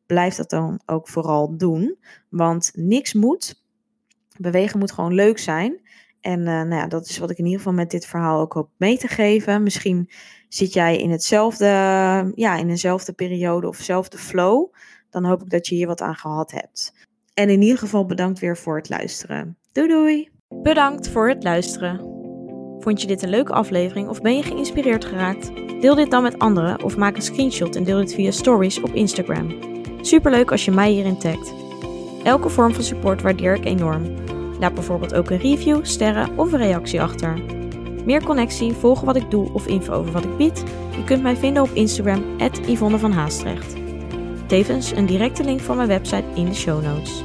blijf 0.07 0.35
dat 0.35 0.51
dan 0.51 0.81
ook 0.87 1.09
vooral 1.09 1.57
doen. 1.57 1.99
Want 2.29 2.71
niks 2.75 3.15
moet. 3.15 3.63
Bewegen 4.37 4.79
moet 4.79 4.93
gewoon 4.93 5.15
leuk 5.15 5.39
zijn. 5.39 5.81
En 6.21 6.39
uh, 6.39 6.47
nou 6.47 6.75
ja, 6.75 6.87
dat 6.87 7.09
is 7.09 7.19
wat 7.19 7.31
ik 7.31 7.39
in 7.39 7.45
ieder 7.45 7.59
geval 7.59 7.75
met 7.75 7.91
dit 7.91 8.07
verhaal 8.07 8.41
ook 8.41 8.53
hoop 8.53 8.71
mee 8.77 8.99
te 8.99 9.09
geven. 9.09 9.63
Misschien 9.63 10.11
zit 10.49 10.73
jij 10.73 10.97
in 10.97 11.11
hetzelfde, 11.11 11.67
ja, 12.35 12.57
in 12.57 12.69
dezelfde 12.69 13.13
periode 13.13 13.69
of 13.69 13.77
dezelfde 13.77 14.19
flow. 14.19 14.73
Dan 15.11 15.25
hoop 15.25 15.43
ik 15.43 15.51
dat 15.51 15.67
je 15.67 15.75
hier 15.75 15.87
wat 15.87 16.01
aan 16.01 16.17
gehad 16.17 16.51
hebt. 16.51 16.95
En 17.35 17.49
in 17.49 17.63
ieder 17.63 17.79
geval 17.79 18.07
bedankt 18.07 18.39
weer 18.39 18.57
voor 18.57 18.77
het 18.77 18.89
luisteren. 18.89 19.59
Doei 19.73 19.89
doei! 19.89 20.29
Bedankt 20.49 21.09
voor 21.09 21.29
het 21.29 21.43
luisteren. 21.43 21.99
Vond 22.79 23.01
je 23.01 23.07
dit 23.07 23.23
een 23.23 23.31
leuke 23.31 23.53
aflevering 23.53 24.09
of 24.09 24.21
ben 24.21 24.37
je 24.37 24.43
geïnspireerd 24.43 25.05
geraakt? 25.05 25.51
Deel 25.81 25.95
dit 25.95 26.11
dan 26.11 26.23
met 26.23 26.39
anderen 26.39 26.83
of 26.83 26.97
maak 26.97 27.17
een 27.17 27.23
screenshot 27.23 27.77
en 27.77 27.85
deel 27.85 27.99
dit 27.99 28.15
via 28.15 28.31
stories 28.31 28.81
op 28.81 28.95
Instagram. 28.95 29.59
Superleuk 30.01 30.51
als 30.51 30.65
je 30.65 30.71
mij 30.71 30.91
hierin 30.91 31.19
tagt. 31.19 31.53
Elke 32.25 32.49
vorm 32.49 32.75
van 32.75 32.85
support 32.85 33.23
waardeer 33.23 33.55
ik 33.55 33.65
enorm. 33.65 34.05
Laat 34.61 34.75
bijvoorbeeld 34.75 35.15
ook 35.15 35.31
een 35.31 35.39
review, 35.39 35.85
sterren 35.85 36.39
of 36.39 36.53
een 36.53 36.59
reactie 36.59 37.03
achter. 37.03 37.43
Meer 38.05 38.25
connectie, 38.25 38.73
volgen 38.73 39.07
wat 39.07 39.17
ik 39.17 39.31
doe 39.31 39.53
of 39.53 39.67
info 39.67 39.93
over 39.93 40.13
wat 40.13 40.25
ik 40.25 40.37
bied? 40.37 40.65
Je 40.97 41.05
kunt 41.05 41.23
mij 41.23 41.37
vinden 41.37 41.63
op 41.63 41.71
Instagram, 41.71 42.25
Yvonne 42.67 42.99
van 42.99 43.13
Haastrecht. 43.13 43.77
Tevens 44.47 44.91
een 44.91 45.07
directe 45.07 45.45
link 45.45 45.61
van 45.61 45.77
mijn 45.77 45.89
website 45.89 46.25
in 46.35 46.45
de 46.45 46.55
show 46.55 46.83
notes. 46.83 47.23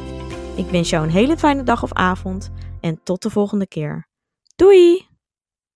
Ik 0.56 0.70
wens 0.70 0.90
jou 0.90 1.04
een 1.04 1.12
hele 1.12 1.38
fijne 1.38 1.64
dag 1.64 1.84
of 1.84 1.94
avond 1.94 2.52
en 2.82 3.00
tot 3.04 3.22
de 3.22 3.30
volgende 3.30 3.68
keer. 3.68 4.08
Doei! 4.56 5.15